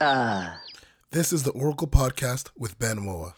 Ah. 0.00 0.60
This 1.10 1.32
is 1.32 1.44
the 1.44 1.52
Auricle 1.52 1.88
Podcast 1.88 2.50
with 2.54 2.78
Ben 2.78 3.00
Moa. 3.00 3.34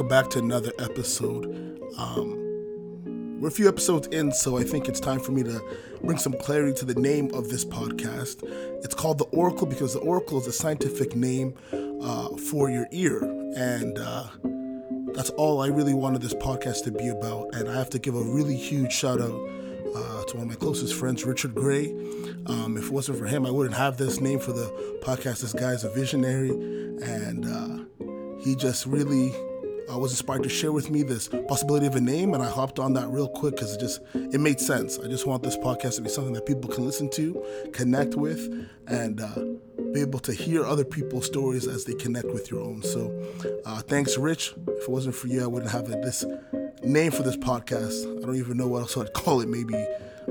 Welcome 0.00 0.16
back 0.16 0.30
to 0.30 0.38
another 0.38 0.72
episode. 0.78 1.44
Um, 1.98 3.38
we're 3.38 3.48
a 3.48 3.50
few 3.50 3.68
episodes 3.68 4.06
in, 4.06 4.32
so 4.32 4.56
I 4.56 4.64
think 4.64 4.88
it's 4.88 4.98
time 4.98 5.20
for 5.20 5.32
me 5.32 5.42
to 5.42 5.62
bring 6.02 6.16
some 6.16 6.32
clarity 6.32 6.72
to 6.78 6.86
the 6.86 6.98
name 6.98 7.30
of 7.34 7.50
this 7.50 7.66
podcast. 7.66 8.42
It's 8.82 8.94
called 8.94 9.18
the 9.18 9.26
Auricle 9.36 9.66
because 9.68 9.92
the 9.92 10.00
Auricle 10.00 10.38
is 10.38 10.46
a 10.46 10.52
scientific 10.52 11.14
name 11.14 11.52
uh, 12.02 12.34
for 12.48 12.70
your 12.70 12.86
ear, 12.92 13.22
and 13.54 13.98
uh, 13.98 14.28
that's 15.12 15.28
all 15.36 15.60
I 15.60 15.66
really 15.66 15.92
wanted 15.92 16.22
this 16.22 16.32
podcast 16.32 16.84
to 16.84 16.92
be 16.92 17.08
about. 17.08 17.54
And 17.54 17.68
I 17.68 17.74
have 17.74 17.90
to 17.90 17.98
give 17.98 18.14
a 18.14 18.22
really 18.22 18.56
huge 18.56 18.94
shout 18.94 19.20
out 19.20 19.28
uh, 19.94 20.24
to 20.24 20.36
one 20.38 20.44
of 20.44 20.48
my 20.48 20.54
closest 20.54 20.94
friends, 20.94 21.26
Richard 21.26 21.54
Gray. 21.54 21.90
Um, 22.46 22.78
if 22.78 22.84
it 22.84 22.90
wasn't 22.90 23.18
for 23.18 23.26
him, 23.26 23.44
I 23.44 23.50
wouldn't 23.50 23.76
have 23.76 23.98
this 23.98 24.18
name 24.18 24.38
for 24.38 24.52
the 24.52 24.98
podcast. 25.02 25.42
This 25.42 25.52
guy's 25.52 25.84
a 25.84 25.90
visionary, 25.90 26.52
and 27.02 27.44
uh, 27.44 28.38
he 28.42 28.56
just 28.56 28.86
really 28.86 29.34
uh, 29.90 29.98
was 29.98 30.12
inspired 30.12 30.42
to 30.42 30.48
share 30.48 30.72
with 30.72 30.90
me 30.90 31.02
this 31.02 31.28
possibility 31.48 31.86
of 31.86 31.96
a 31.96 32.00
name, 32.00 32.34
and 32.34 32.42
I 32.42 32.48
hopped 32.48 32.78
on 32.78 32.92
that 32.94 33.08
real 33.08 33.28
quick 33.28 33.56
because 33.56 33.74
it 33.74 33.80
just 33.80 34.00
it 34.14 34.40
made 34.40 34.60
sense. 34.60 34.98
I 34.98 35.08
just 35.08 35.26
want 35.26 35.42
this 35.42 35.56
podcast 35.56 35.96
to 35.96 36.02
be 36.02 36.08
something 36.08 36.32
that 36.34 36.46
people 36.46 36.70
can 36.70 36.84
listen 36.84 37.10
to, 37.12 37.42
connect 37.72 38.14
with, 38.14 38.40
and 38.86 39.20
uh, 39.20 39.34
be 39.92 40.00
able 40.00 40.20
to 40.20 40.32
hear 40.32 40.64
other 40.64 40.84
people's 40.84 41.26
stories 41.26 41.66
as 41.66 41.84
they 41.84 41.94
connect 41.94 42.26
with 42.26 42.50
your 42.50 42.60
own. 42.60 42.82
So, 42.82 43.12
uh, 43.66 43.82
thanks, 43.82 44.16
Rich. 44.16 44.54
If 44.68 44.82
it 44.84 44.88
wasn't 44.88 45.14
for 45.14 45.26
you, 45.26 45.42
I 45.42 45.46
wouldn't 45.46 45.72
have 45.72 45.86
this 45.86 46.24
name 46.82 47.10
for 47.12 47.22
this 47.22 47.36
podcast. 47.36 48.18
I 48.18 48.26
don't 48.26 48.36
even 48.36 48.56
know 48.56 48.68
what 48.68 48.82
else 48.82 48.96
I'd 48.96 49.12
call 49.14 49.40
it. 49.40 49.48
Maybe 49.48 49.74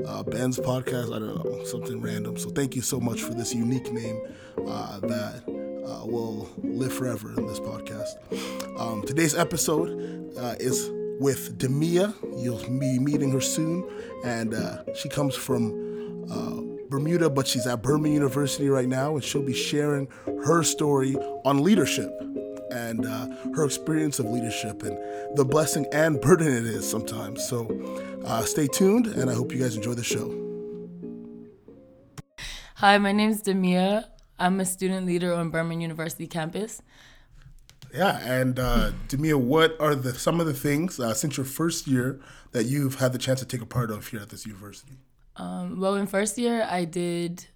uh, 0.05 0.23
Ben's 0.23 0.59
podcast. 0.59 1.07
I 1.07 1.19
don't 1.19 1.35
know, 1.35 1.63
something 1.65 2.01
random. 2.01 2.37
So, 2.37 2.49
thank 2.49 2.75
you 2.75 2.81
so 2.81 2.99
much 2.99 3.21
for 3.21 3.33
this 3.33 3.53
unique 3.53 3.91
name 3.91 4.21
uh, 4.67 4.99
that 4.99 5.68
uh, 5.85 6.05
will 6.05 6.49
live 6.63 6.93
forever 6.93 7.33
in 7.37 7.47
this 7.47 7.59
podcast. 7.59 8.79
Um, 8.79 9.03
today's 9.03 9.35
episode 9.35 9.89
uh, 10.37 10.55
is 10.59 10.89
with 11.19 11.57
De'Meah. 11.57 12.13
You'll 12.41 12.63
be 12.79 12.99
meeting 12.99 13.31
her 13.31 13.41
soon, 13.41 13.87
and 14.23 14.53
uh, 14.53 14.93
she 14.93 15.09
comes 15.09 15.35
from 15.35 16.25
uh, 16.31 16.61
Bermuda, 16.89 17.29
but 17.29 17.47
she's 17.47 17.67
at 17.67 17.81
Birmingham 17.81 18.13
University 18.13 18.69
right 18.69 18.87
now, 18.87 19.15
and 19.15 19.23
she'll 19.23 19.43
be 19.43 19.53
sharing 19.53 20.07
her 20.25 20.63
story 20.63 21.15
on 21.45 21.63
leadership 21.63 22.09
and 22.71 23.05
uh, 23.05 23.27
her 23.55 23.65
experience 23.65 24.19
of 24.19 24.27
leadership 24.27 24.83
and 24.83 24.97
the 25.35 25.43
blessing 25.43 25.85
and 25.91 26.21
burden 26.21 26.47
it 26.47 26.65
is 26.65 26.89
sometimes. 26.89 27.47
So 27.47 27.67
uh, 28.25 28.43
stay 28.43 28.67
tuned, 28.67 29.07
and 29.07 29.29
I 29.29 29.33
hope 29.33 29.51
you 29.51 29.59
guys 29.59 29.75
enjoy 29.75 29.93
the 29.93 30.03
show. 30.03 30.35
Hi, 32.75 32.97
my 32.97 33.11
name 33.11 33.31
is 33.31 33.41
De'Meah. 33.41 34.05
I'm 34.39 34.59
a 34.59 34.65
student 34.65 35.05
leader 35.05 35.33
on 35.33 35.49
Burman 35.49 35.81
University 35.81 36.27
campus. 36.27 36.81
Yeah, 37.93 38.19
and 38.23 38.59
uh, 38.59 38.91
De'Meah, 39.07 39.39
what 39.39 39.75
are 39.79 39.95
the 39.95 40.13
some 40.13 40.39
of 40.39 40.45
the 40.45 40.53
things 40.53 40.99
uh, 40.99 41.13
since 41.13 41.37
your 41.37 41.45
first 41.45 41.87
year 41.87 42.19
that 42.51 42.65
you've 42.65 42.95
had 42.95 43.13
the 43.13 43.17
chance 43.17 43.39
to 43.39 43.45
take 43.45 43.61
a 43.61 43.65
part 43.65 43.91
of 43.91 44.07
here 44.07 44.19
at 44.19 44.29
this 44.29 44.45
university? 44.45 44.99
Um, 45.35 45.79
well, 45.79 45.95
in 45.95 46.05
first 46.05 46.37
year, 46.37 46.67
I 46.69 46.85
did 46.85 47.47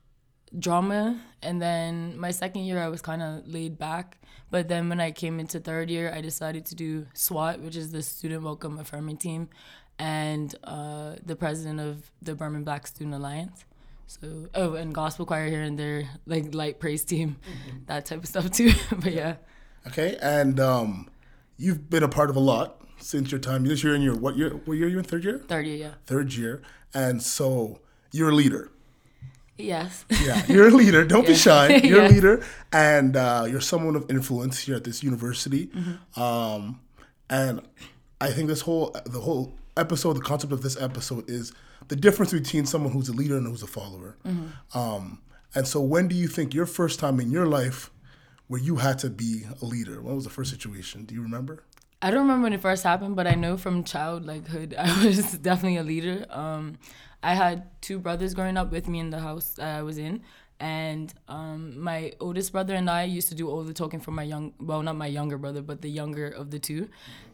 drama, 0.58 1.22
and 1.42 1.62
then 1.62 2.18
my 2.18 2.32
second 2.32 2.64
year, 2.64 2.82
I 2.82 2.88
was 2.88 3.02
kind 3.02 3.22
of 3.22 3.48
laid 3.48 3.78
back. 3.78 4.18
But 4.50 4.68
then 4.68 4.90
when 4.90 5.00
I 5.00 5.12
came 5.12 5.40
into 5.40 5.60
third 5.60 5.90
year, 5.90 6.12
I 6.14 6.22
decided 6.22 6.66
to 6.68 6.76
do 6.76 7.08
SWAT, 7.14 7.60
which 7.60 7.76
is 7.76 7.92
the 7.92 8.04
Student 8.04 8.44
Welcome 8.44 8.80
Affirming 8.80 9.18
Team, 9.18 9.50
and 10.00 10.54
uh, 10.64 11.16
the 11.26 11.36
president 11.36 11.80
of 11.80 12.12
the 12.22 12.36
Burman 12.36 12.64
Black 12.64 12.88
Student 12.88 13.16
Alliance. 13.16 13.66
So, 14.22 14.48
oh, 14.54 14.76
and 14.76 14.94
gospel 14.94 15.26
choir 15.26 15.48
here 15.48 15.62
and 15.62 15.78
there, 15.78 16.08
like 16.26 16.54
light 16.54 16.80
praise 16.80 17.04
team, 17.04 17.38
that 17.88 18.06
type 18.06 18.20
of 18.20 18.28
stuff 18.30 18.52
too. 18.52 18.72
but 18.92 19.12
yeah. 19.12 19.36
Okay, 19.88 20.18
and 20.22 20.60
um, 20.60 21.10
you've 21.58 21.90
been 21.90 22.04
a 22.04 22.08
part 22.08 22.30
of 22.30 22.36
a 22.36 22.40
lot 22.40 22.82
since 23.00 23.32
your 23.32 23.40
time. 23.40 23.64
This 23.66 23.84
year 23.84 23.96
in 23.96 24.02
your 24.02 24.16
what 24.16 24.38
year? 24.38 24.52
What 24.66 24.76
year 24.78 24.86
are 24.86 24.90
you 24.90 25.00
in? 25.00 25.04
Third 25.04 25.24
year. 25.24 25.40
Third 25.48 25.66
year, 25.66 25.76
yeah. 25.76 25.92
Third 26.06 26.34
year, 26.36 26.62
and 26.94 27.24
so 27.24 27.80
you're 28.12 28.30
a 28.30 28.36
leader. 28.36 28.70
Yes. 29.58 30.06
Yeah, 30.24 30.44
you're 30.48 30.68
a 30.68 30.72
leader. 30.72 31.04
Don't 31.14 31.28
be 31.28 31.36
shy. 31.36 31.76
You're 31.84 32.02
Yeah. 32.04 32.08
a 32.08 32.10
leader, 32.10 32.46
and 32.72 33.16
uh, 33.16 33.46
you're 33.48 33.62
someone 33.62 33.96
of 33.96 34.10
influence 34.10 34.58
here 34.60 34.76
at 34.76 34.84
this 34.84 35.04
university. 35.04 35.68
Mm-hmm. 35.68 36.22
Um, 36.22 36.80
and 37.30 37.62
I 38.20 38.32
think 38.32 38.48
this 38.48 38.62
whole 38.62 38.96
the 39.06 39.22
whole 39.22 39.54
episode, 39.78 40.14
the 40.14 40.22
concept 40.22 40.54
of 40.54 40.62
this 40.64 40.80
episode 40.82 41.30
is 41.30 41.54
the 41.88 41.96
difference 41.96 42.34
between 42.34 42.66
someone 42.66 42.92
who's 42.92 43.10
a 43.10 43.14
leader 43.14 43.38
and 43.38 43.48
who's 43.48 43.64
a 43.64 43.68
follower. 43.68 44.18
Mm-hmm. 44.26 44.78
Um, 44.78 45.22
and 45.56 45.68
so, 45.68 45.82
when 45.82 46.08
do 46.08 46.16
you 46.16 46.28
think 46.28 46.54
your 46.54 46.66
first 46.66 47.00
time 47.00 47.20
in 47.20 47.32
your 47.32 47.46
life 47.46 47.92
where 48.48 48.60
you 48.60 48.78
had 48.78 49.00
to 49.00 49.10
be 49.10 49.44
a 49.62 49.66
leader? 49.66 50.02
What 50.02 50.16
was 50.16 50.24
the 50.24 50.30
first 50.30 50.52
situation? 50.52 51.06
Do 51.06 51.16
you 51.16 51.22
remember? 51.22 51.64
I 52.02 52.12
don't 52.12 52.22
remember 52.22 52.44
when 52.44 52.54
it 52.54 52.62
first 52.62 52.84
happened, 52.84 53.16
but 53.16 53.28
I 53.28 53.36
know 53.36 53.56
from 53.56 53.84
child 53.84 54.26
like 54.26 54.48
hood, 54.48 54.76
I 54.80 55.06
was 55.06 55.38
definitely 55.38 55.78
a 55.78 55.84
leader. 55.84 56.26
Um, 56.30 56.78
I 57.22 57.36
had 57.36 57.70
two 57.82 58.00
brothers 58.00 58.34
growing 58.34 58.58
up 58.58 58.72
with 58.72 58.90
me 58.90 59.00
in 59.00 59.10
the 59.10 59.20
house 59.20 59.54
that 59.54 59.78
I 59.78 59.82
was 59.82 59.98
in, 59.98 60.22
and 60.64 61.14
um, 61.28 61.78
my 61.78 62.14
oldest 62.22 62.54
brother 62.54 62.74
and 62.74 62.90
I 62.90 63.04
used 63.04 63.28
to 63.28 63.36
do 63.36 63.50
all 63.50 63.64
the 63.64 63.74
talking 63.74 64.00
for 64.00 64.12
my 64.12 64.24
young, 64.24 64.54
well, 64.62 64.82
not 64.82 64.96
my 64.96 65.08
younger 65.08 65.38
brother, 65.38 65.62
but 65.62 65.82
the 65.82 65.90
younger 65.90 66.30
of 66.30 66.52
the 66.52 66.60
two, 66.60 66.88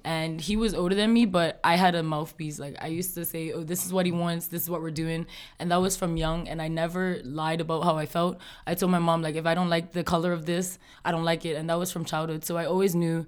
and 0.04 0.42
he 0.42 0.58
was 0.58 0.74
older 0.74 0.96
than 0.96 1.14
me, 1.14 1.28
but 1.28 1.60
I 1.64 1.76
had 1.76 1.94
a 1.94 2.02
mouthpiece. 2.02 2.58
Like 2.58 2.76
I 2.82 2.88
used 2.88 3.14
to 3.14 3.26
say, 3.26 3.52
"Oh, 3.52 3.64
this 3.64 3.86
is 3.86 3.94
what 3.94 4.08
he 4.08 4.12
wants. 4.12 4.48
This 4.48 4.64
is 4.64 4.70
what 4.70 4.82
we're 4.82 5.00
doing," 5.06 5.28
and 5.60 5.72
that 5.72 5.80
was 5.80 5.96
from 5.96 6.18
young. 6.18 6.48
And 6.48 6.60
I 6.60 6.70
never 6.70 7.22
lied 7.24 7.62
about 7.62 7.84
how 7.84 7.98
I 7.98 8.08
felt. 8.08 8.40
I 8.66 8.74
told 8.74 8.92
my 8.92 8.98
mom 8.98 9.22
like, 9.22 9.36
if 9.36 9.46
I 9.46 9.54
don't 9.54 9.70
like 9.70 9.92
the 9.92 10.04
color 10.04 10.34
of 10.34 10.48
this, 10.48 10.80
I 11.06 11.12
don't 11.12 11.24
like 11.24 11.46
it, 11.46 11.56
and 11.56 11.70
that 11.70 11.78
was 11.78 11.92
from 11.92 12.06
childhood. 12.06 12.44
So 12.46 12.58
I 12.58 12.66
always 12.66 12.96
knew 12.96 13.28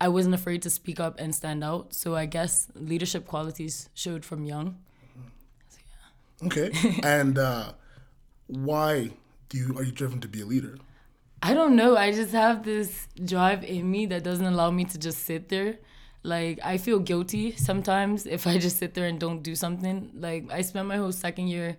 I 0.00 0.06
wasn't 0.06 0.36
afraid 0.36 0.62
to 0.62 0.70
speak 0.70 1.00
up 1.00 1.18
and 1.18 1.34
stand 1.34 1.64
out. 1.64 1.92
So 1.92 2.14
I 2.14 2.26
guess 2.26 2.68
leadership 2.76 3.26
qualities 3.26 3.88
showed 3.94 4.24
from 4.24 4.44
young. 4.44 4.76
Okay, 6.44 6.70
and 7.02 7.36
uh, 7.36 7.72
why 8.46 9.10
do 9.50 9.58
you 9.58 9.76
are 9.76 9.82
you 9.82 9.92
driven 9.92 10.20
to 10.20 10.28
be 10.28 10.40
a 10.40 10.46
leader? 10.46 10.78
I 11.42 11.54
don't 11.54 11.76
know. 11.76 11.96
I 11.96 12.12
just 12.12 12.32
have 12.32 12.64
this 12.64 13.08
drive 13.22 13.64
in 13.64 13.90
me 13.90 14.06
that 14.06 14.22
doesn't 14.24 14.46
allow 14.46 14.70
me 14.70 14.84
to 14.86 14.98
just 14.98 15.24
sit 15.24 15.48
there. 15.48 15.78
Like 16.22 16.60
I 16.62 16.78
feel 16.78 16.98
guilty 16.98 17.56
sometimes 17.56 18.26
if 18.26 18.46
I 18.46 18.58
just 18.58 18.78
sit 18.78 18.94
there 18.94 19.06
and 19.06 19.18
don't 19.18 19.42
do 19.42 19.54
something. 19.54 20.10
Like 20.14 20.50
I 20.50 20.62
spent 20.62 20.86
my 20.86 20.96
whole 20.96 21.12
second 21.12 21.48
year 21.48 21.76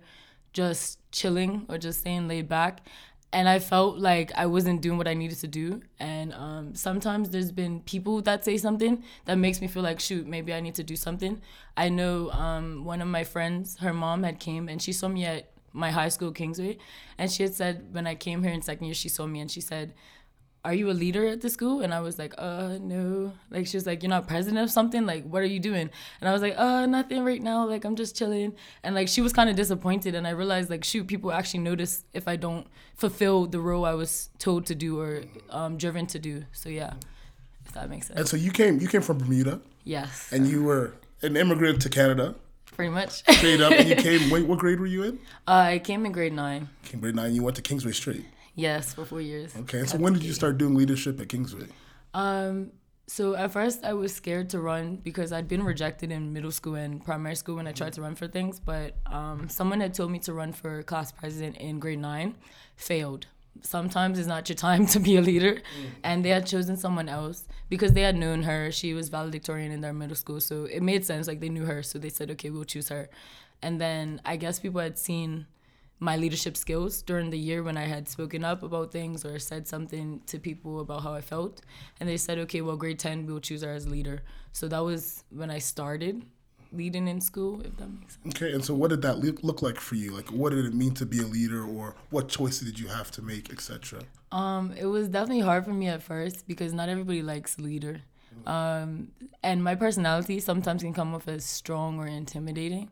just 0.52 0.98
chilling 1.12 1.64
or 1.68 1.78
just 1.78 2.00
staying 2.00 2.28
laid 2.28 2.48
back. 2.48 2.86
And 3.34 3.48
I 3.48 3.60
felt 3.60 3.96
like 3.96 4.30
I 4.36 4.44
wasn't 4.44 4.82
doing 4.82 4.98
what 4.98 5.08
I 5.08 5.14
needed 5.14 5.38
to 5.38 5.48
do. 5.48 5.80
And 5.98 6.34
um, 6.34 6.74
sometimes 6.74 7.30
there's 7.30 7.50
been 7.50 7.80
people 7.80 8.20
that 8.22 8.44
say 8.44 8.58
something 8.58 9.02
that 9.24 9.36
makes 9.36 9.62
me 9.62 9.68
feel 9.68 9.82
like, 9.82 10.00
shoot, 10.00 10.26
maybe 10.26 10.52
I 10.52 10.60
need 10.60 10.74
to 10.74 10.84
do 10.84 10.96
something. 10.96 11.40
I 11.74 11.88
know 11.88 12.30
um, 12.32 12.84
one 12.84 13.00
of 13.00 13.08
my 13.08 13.24
friends, 13.24 13.78
her 13.78 13.94
mom 13.94 14.24
had 14.24 14.38
came 14.38 14.68
and 14.68 14.82
she 14.82 14.92
saw 14.92 15.08
me 15.08 15.24
at 15.24 15.51
my 15.72 15.90
high 15.90 16.08
school, 16.08 16.32
Kingsway. 16.32 16.78
And 17.18 17.30
she 17.30 17.42
had 17.42 17.54
said, 17.54 17.88
when 17.92 18.06
I 18.06 18.14
came 18.14 18.42
here 18.42 18.52
in 18.52 18.62
second 18.62 18.86
year, 18.86 18.94
she 18.94 19.08
saw 19.08 19.26
me 19.26 19.40
and 19.40 19.50
she 19.50 19.60
said, 19.60 19.94
are 20.64 20.74
you 20.74 20.90
a 20.90 20.92
leader 20.92 21.26
at 21.26 21.40
the 21.40 21.50
school? 21.50 21.80
And 21.80 21.92
I 21.92 22.00
was 22.00 22.20
like, 22.20 22.34
uh, 22.38 22.78
no. 22.80 23.32
Like, 23.50 23.66
she 23.66 23.76
was 23.76 23.84
like, 23.84 24.02
you're 24.02 24.10
not 24.10 24.28
president 24.28 24.62
of 24.62 24.70
something? 24.70 25.04
Like, 25.04 25.24
what 25.24 25.42
are 25.42 25.46
you 25.46 25.58
doing? 25.58 25.90
And 26.20 26.28
I 26.28 26.32
was 26.32 26.40
like, 26.40 26.56
uh, 26.56 26.86
nothing 26.86 27.24
right 27.24 27.42
now. 27.42 27.66
Like, 27.66 27.84
I'm 27.84 27.96
just 27.96 28.16
chilling. 28.16 28.54
And 28.84 28.94
like, 28.94 29.08
she 29.08 29.20
was 29.20 29.32
kind 29.32 29.50
of 29.50 29.56
disappointed. 29.56 30.14
And 30.14 30.24
I 30.24 30.30
realized, 30.30 30.70
like, 30.70 30.84
shoot, 30.84 31.08
people 31.08 31.32
actually 31.32 31.60
notice 31.60 32.04
if 32.12 32.28
I 32.28 32.36
don't 32.36 32.68
fulfill 32.94 33.46
the 33.46 33.58
role 33.58 33.84
I 33.84 33.94
was 33.94 34.30
told 34.38 34.66
to 34.66 34.76
do 34.76 35.00
or 35.00 35.24
um, 35.50 35.78
driven 35.78 36.06
to 36.06 36.20
do. 36.20 36.44
So, 36.52 36.68
yeah, 36.68 36.94
if 37.66 37.72
that 37.72 37.90
makes 37.90 38.06
sense. 38.06 38.20
And 38.20 38.28
so 38.28 38.36
you 38.36 38.52
came 38.52 38.80
you 38.80 38.88
came 38.88 39.02
from 39.02 39.18
Bermuda, 39.18 39.60
yes, 39.84 40.28
and 40.32 40.46
you 40.46 40.62
were 40.62 40.94
an 41.22 41.36
immigrant 41.36 41.82
to 41.82 41.88
Canada. 41.88 42.34
Pretty 42.72 42.90
much. 42.90 43.22
Straight 43.36 43.60
up, 43.60 43.72
and 43.72 43.88
you 43.88 43.94
came. 44.08 44.30
Wait, 44.30 44.46
what 44.46 44.58
grade 44.58 44.80
were 44.80 44.86
you 44.86 45.04
in? 45.04 45.18
uh, 45.46 45.52
I 45.74 45.78
came 45.78 46.04
in 46.06 46.12
grade 46.12 46.32
nine. 46.32 46.68
Came 46.84 47.00
grade 47.00 47.14
nine. 47.14 47.34
You 47.34 47.42
went 47.42 47.56
to 47.56 47.62
Kingsway 47.62 47.92
Street. 47.92 48.24
Yes, 48.54 48.92
for 48.94 49.04
four 49.04 49.20
years. 49.20 49.54
Okay. 49.56 49.78
And 49.80 49.88
so 49.88 49.96
when 49.98 50.12
did 50.12 50.22
you 50.24 50.32
start 50.32 50.58
doing 50.58 50.74
leadership 50.74 51.20
at 51.20 51.28
Kingsway? 51.28 51.66
Um, 52.12 52.72
so 53.06 53.34
at 53.34 53.50
first 53.52 53.82
I 53.84 53.94
was 53.94 54.14
scared 54.14 54.50
to 54.50 54.60
run 54.60 54.96
because 54.96 55.32
I'd 55.32 55.48
been 55.48 55.62
rejected 55.62 56.12
in 56.12 56.32
middle 56.32 56.50
school 56.52 56.74
and 56.74 57.02
primary 57.04 57.34
school 57.36 57.56
when 57.56 57.66
I 57.66 57.72
tried 57.72 57.94
to 57.94 58.02
run 58.02 58.14
for 58.14 58.28
things. 58.28 58.60
But 58.60 58.96
um, 59.06 59.48
someone 59.48 59.80
had 59.80 59.94
told 59.94 60.10
me 60.10 60.18
to 60.20 60.34
run 60.34 60.52
for 60.52 60.82
class 60.82 61.12
president 61.12 61.56
in 61.58 61.78
grade 61.78 61.98
nine, 62.00 62.36
failed. 62.76 63.26
Sometimes 63.60 64.18
it's 64.18 64.28
not 64.28 64.48
your 64.48 64.56
time 64.56 64.86
to 64.86 64.98
be 64.98 65.16
a 65.16 65.20
leader. 65.20 65.54
Mm. 65.54 65.90
And 66.02 66.24
they 66.24 66.30
had 66.30 66.46
chosen 66.46 66.76
someone 66.76 67.08
else 67.08 67.46
because 67.68 67.92
they 67.92 68.02
had 68.02 68.16
known 68.16 68.42
her. 68.42 68.70
She 68.72 68.94
was 68.94 69.08
valedictorian 69.08 69.70
in 69.70 69.80
their 69.80 69.92
middle 69.92 70.16
school. 70.16 70.40
So 70.40 70.64
it 70.64 70.82
made 70.82 71.04
sense. 71.04 71.26
Like 71.28 71.40
they 71.40 71.48
knew 71.48 71.64
her. 71.64 71.82
So 71.82 71.98
they 71.98 72.08
said, 72.08 72.30
okay, 72.32 72.50
we'll 72.50 72.64
choose 72.64 72.88
her. 72.88 73.08
And 73.60 73.80
then 73.80 74.20
I 74.24 74.36
guess 74.36 74.58
people 74.58 74.80
had 74.80 74.98
seen 74.98 75.46
my 76.00 76.16
leadership 76.16 76.56
skills 76.56 77.00
during 77.00 77.30
the 77.30 77.38
year 77.38 77.62
when 77.62 77.76
I 77.76 77.84
had 77.84 78.08
spoken 78.08 78.44
up 78.44 78.64
about 78.64 78.90
things 78.90 79.24
or 79.24 79.38
said 79.38 79.68
something 79.68 80.20
to 80.26 80.40
people 80.40 80.80
about 80.80 81.04
how 81.04 81.14
I 81.14 81.20
felt. 81.20 81.60
And 82.00 82.08
they 82.08 82.16
said, 82.16 82.38
okay, 82.38 82.60
well, 82.60 82.76
grade 82.76 82.98
10, 82.98 83.24
we'll 83.26 83.38
choose 83.38 83.62
her 83.62 83.72
as 83.72 83.88
leader. 83.88 84.22
So 84.50 84.66
that 84.66 84.80
was 84.80 85.22
when 85.30 85.48
I 85.48 85.58
started 85.58 86.24
leading 86.72 87.08
in 87.08 87.20
school, 87.20 87.60
if 87.62 87.76
that 87.76 87.88
makes 87.88 88.18
sense. 88.22 88.34
Okay, 88.34 88.52
and 88.52 88.64
so 88.64 88.74
what 88.74 88.90
did 88.90 89.02
that 89.02 89.18
look 89.18 89.62
like 89.62 89.78
for 89.78 89.94
you? 89.94 90.12
Like, 90.12 90.30
what 90.32 90.50
did 90.50 90.64
it 90.64 90.74
mean 90.74 90.94
to 90.94 91.06
be 91.06 91.20
a 91.20 91.26
leader, 91.26 91.64
or 91.64 91.94
what 92.10 92.28
choices 92.28 92.68
did 92.68 92.78
you 92.78 92.88
have 92.88 93.10
to 93.12 93.22
make, 93.22 93.52
etc.? 93.52 94.02
Um, 94.30 94.72
it 94.78 94.86
was 94.86 95.08
definitely 95.08 95.40
hard 95.40 95.64
for 95.64 95.72
me 95.72 95.88
at 95.88 96.02
first 96.02 96.46
because 96.48 96.72
not 96.72 96.88
everybody 96.88 97.22
likes 97.22 97.58
leader, 97.58 98.00
um, 98.46 99.08
and 99.42 99.62
my 99.62 99.74
personality 99.74 100.40
sometimes 100.40 100.82
can 100.82 100.94
come 100.94 101.14
off 101.14 101.28
as 101.28 101.44
strong 101.44 101.98
or 101.98 102.06
intimidating, 102.06 102.90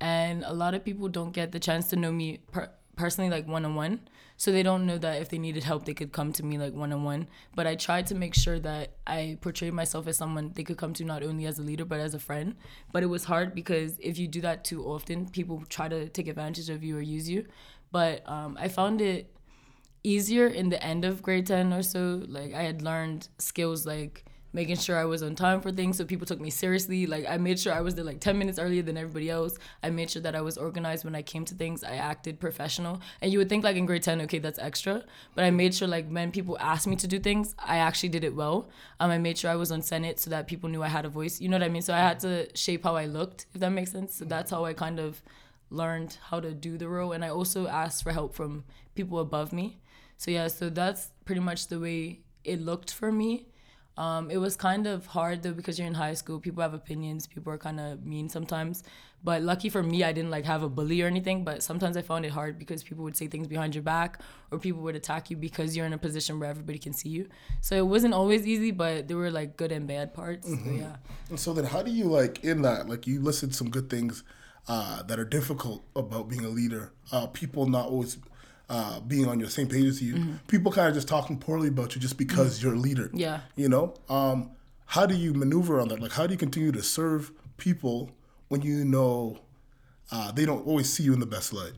and 0.00 0.44
a 0.44 0.52
lot 0.52 0.74
of 0.74 0.84
people 0.84 1.08
don't 1.08 1.32
get 1.32 1.52
the 1.52 1.60
chance 1.60 1.88
to 1.90 1.96
know 1.96 2.12
me 2.12 2.40
per- 2.52 2.70
personally, 2.98 3.30
like 3.30 3.46
one 3.46 3.64
on 3.64 3.74
one 3.74 4.00
so 4.36 4.52
they 4.52 4.62
don't 4.62 4.86
know 4.86 4.98
that 4.98 5.20
if 5.20 5.28
they 5.30 5.38
needed 5.38 5.64
help 5.64 5.84
they 5.84 5.94
could 5.94 6.12
come 6.12 6.32
to 6.32 6.44
me 6.44 6.58
like 6.58 6.72
one 6.72 6.92
on 6.92 7.02
one 7.02 7.26
but 7.56 7.66
i 7.66 7.74
tried 7.74 8.06
to 8.06 8.14
make 8.14 8.34
sure 8.34 8.60
that 8.60 8.92
i 9.04 9.36
portrayed 9.40 9.72
myself 9.72 10.06
as 10.06 10.16
someone 10.16 10.52
they 10.54 10.62
could 10.62 10.76
come 10.76 10.92
to 10.92 11.04
not 11.04 11.24
only 11.24 11.44
as 11.44 11.58
a 11.58 11.62
leader 11.62 11.84
but 11.84 12.00
as 12.00 12.14
a 12.14 12.18
friend. 12.18 12.54
But 12.92 13.02
it 13.02 13.06
was 13.06 13.24
hard 13.24 13.54
because 13.54 13.98
if 13.98 14.18
you 14.18 14.28
do 14.28 14.40
that 14.42 14.64
too 14.64 14.84
often 14.84 15.28
people 15.28 15.64
try 15.68 15.88
to 15.88 16.08
take 16.08 16.28
advantage 16.28 16.70
of 16.70 16.84
you 16.84 16.96
or 16.96 17.00
use 17.00 17.28
you. 17.28 17.46
But 17.90 18.28
um, 18.28 18.56
i 18.60 18.68
found 18.68 19.00
it 19.00 19.34
easier 20.04 20.46
in 20.46 20.68
the 20.68 20.82
end 20.82 21.04
of 21.04 21.22
grade 21.22 21.46
10 21.46 21.72
or 21.72 21.82
so. 21.82 22.22
Like 22.26 22.54
i 22.54 22.62
had 22.62 22.82
learned 22.82 23.28
skills 23.38 23.86
like 23.86 24.24
making 24.58 24.76
sure 24.76 24.98
I 24.98 25.04
was 25.04 25.22
on 25.22 25.36
time 25.36 25.60
for 25.60 25.70
things 25.70 25.98
so 25.98 26.04
people 26.04 26.26
took 26.26 26.40
me 26.40 26.50
seriously. 26.50 27.06
Like 27.06 27.24
I 27.28 27.36
made 27.36 27.60
sure 27.60 27.72
I 27.72 27.80
was 27.80 27.94
there 27.94 28.04
like 28.04 28.18
10 28.18 28.36
minutes 28.36 28.58
earlier 28.58 28.82
than 28.82 28.96
everybody 28.96 29.30
else. 29.30 29.56
I 29.84 29.90
made 29.90 30.10
sure 30.10 30.20
that 30.22 30.34
I 30.34 30.40
was 30.40 30.58
organized 30.58 31.04
when 31.04 31.14
I 31.14 31.22
came 31.22 31.44
to 31.44 31.54
things. 31.54 31.84
I 31.84 31.94
acted 31.94 32.40
professional. 32.40 33.00
And 33.20 33.30
you 33.30 33.38
would 33.38 33.48
think 33.48 33.62
like 33.62 33.76
in 33.76 33.86
grade 33.86 34.02
10, 34.02 34.20
okay, 34.22 34.40
that's 34.40 34.58
extra. 34.58 35.04
But 35.36 35.44
I 35.44 35.52
made 35.52 35.76
sure 35.76 35.86
like 35.86 36.10
when 36.10 36.32
people 36.32 36.58
asked 36.58 36.88
me 36.88 36.96
to 36.96 37.06
do 37.06 37.20
things, 37.20 37.54
I 37.56 37.76
actually 37.78 38.08
did 38.08 38.24
it 38.24 38.34
well. 38.34 38.68
Um, 38.98 39.12
I 39.12 39.18
made 39.18 39.38
sure 39.38 39.48
I 39.48 39.54
was 39.54 39.70
on 39.70 39.80
Senate 39.80 40.18
so 40.18 40.28
that 40.30 40.48
people 40.48 40.68
knew 40.68 40.82
I 40.82 40.88
had 40.88 41.04
a 41.04 41.08
voice. 41.08 41.40
You 41.40 41.48
know 41.48 41.54
what 41.56 41.62
I 41.62 41.68
mean? 41.68 41.82
So 41.82 41.94
I 41.94 41.98
had 41.98 42.18
to 42.20 42.48
shape 42.56 42.82
how 42.82 42.96
I 42.96 43.04
looked, 43.04 43.46
if 43.54 43.60
that 43.60 43.70
makes 43.70 43.92
sense. 43.92 44.16
So 44.16 44.24
that's 44.24 44.50
how 44.50 44.64
I 44.64 44.72
kind 44.72 44.98
of 44.98 45.22
learned 45.70 46.18
how 46.30 46.40
to 46.40 46.52
do 46.52 46.76
the 46.76 46.88
role. 46.88 47.12
And 47.12 47.24
I 47.24 47.28
also 47.28 47.68
asked 47.68 48.02
for 48.02 48.10
help 48.10 48.34
from 48.34 48.64
people 48.96 49.20
above 49.20 49.52
me. 49.52 49.78
So 50.16 50.32
yeah, 50.32 50.48
so 50.48 50.68
that's 50.68 51.12
pretty 51.24 51.42
much 51.42 51.68
the 51.68 51.78
way 51.78 52.22
it 52.42 52.60
looked 52.60 52.92
for 52.92 53.12
me 53.12 53.46
um, 53.98 54.30
it 54.30 54.36
was 54.36 54.54
kind 54.54 54.86
of 54.86 55.06
hard 55.06 55.42
though 55.42 55.52
because 55.52 55.76
you're 55.76 55.88
in 55.88 55.94
high 55.94 56.14
school. 56.14 56.38
People 56.38 56.62
have 56.62 56.72
opinions. 56.72 57.26
People 57.26 57.52
are 57.52 57.58
kind 57.58 57.80
of 57.80 58.06
mean 58.06 58.28
sometimes. 58.28 58.84
But 59.24 59.42
lucky 59.42 59.68
for 59.68 59.82
me, 59.82 60.04
I 60.04 60.12
didn't 60.12 60.30
like 60.30 60.44
have 60.44 60.62
a 60.62 60.68
bully 60.68 61.02
or 61.02 61.08
anything. 61.08 61.42
But 61.42 61.64
sometimes 61.64 61.96
I 61.96 62.02
found 62.02 62.24
it 62.24 62.30
hard 62.30 62.60
because 62.60 62.84
people 62.84 63.02
would 63.02 63.16
say 63.16 63.26
things 63.26 63.48
behind 63.48 63.74
your 63.74 63.82
back, 63.82 64.20
or 64.52 64.60
people 64.60 64.82
would 64.82 64.94
attack 64.94 65.30
you 65.30 65.36
because 65.36 65.76
you're 65.76 65.84
in 65.84 65.92
a 65.92 65.98
position 65.98 66.38
where 66.38 66.48
everybody 66.48 66.78
can 66.78 66.92
see 66.92 67.08
you. 67.08 67.28
So 67.60 67.74
it 67.74 67.88
wasn't 67.88 68.14
always 68.14 68.46
easy, 68.46 68.70
but 68.70 69.08
there 69.08 69.16
were 69.16 69.32
like 69.32 69.56
good 69.56 69.72
and 69.72 69.88
bad 69.88 70.14
parts. 70.14 70.48
Mm-hmm. 70.48 70.76
So, 70.76 70.80
yeah. 70.80 70.96
And 71.30 71.40
so 71.40 71.52
then, 71.52 71.64
how 71.64 71.82
do 71.82 71.90
you 71.90 72.04
like 72.04 72.44
in 72.44 72.62
that? 72.62 72.88
Like 72.88 73.08
you 73.08 73.20
listed 73.20 73.52
some 73.52 73.68
good 73.68 73.90
things 73.90 74.22
uh, 74.68 75.02
that 75.02 75.18
are 75.18 75.24
difficult 75.24 75.84
about 75.96 76.28
being 76.28 76.44
a 76.44 76.48
leader. 76.48 76.92
Uh, 77.10 77.26
people 77.26 77.66
not 77.66 77.86
always 77.86 78.16
uh, 78.68 79.00
being 79.00 79.26
on 79.26 79.40
your 79.40 79.48
same 79.48 79.68
page 79.68 79.84
as 79.84 80.02
you. 80.02 80.14
Mm-hmm. 80.14 80.32
People 80.46 80.72
kind 80.72 80.88
of 80.88 80.94
just 80.94 81.08
talking 81.08 81.38
poorly 81.38 81.68
about 81.68 81.94
you 81.94 82.00
just 82.00 82.18
because 82.18 82.58
mm-hmm. 82.58 82.68
you're 82.68 82.76
a 82.76 82.80
leader. 82.80 83.10
Yeah. 83.12 83.40
You 83.56 83.68
know, 83.68 83.94
um, 84.08 84.50
how 84.86 85.06
do 85.06 85.14
you 85.14 85.34
maneuver 85.34 85.80
on 85.80 85.88
that? 85.88 86.00
Like, 86.00 86.12
how 86.12 86.26
do 86.26 86.32
you 86.32 86.38
continue 86.38 86.72
to 86.72 86.82
serve 86.82 87.32
people 87.56 88.10
when 88.48 88.62
you 88.62 88.84
know 88.84 89.38
uh, 90.10 90.32
they 90.32 90.44
don't 90.44 90.66
always 90.66 90.92
see 90.92 91.02
you 91.02 91.12
in 91.12 91.20
the 91.20 91.26
best 91.26 91.52
light? 91.52 91.72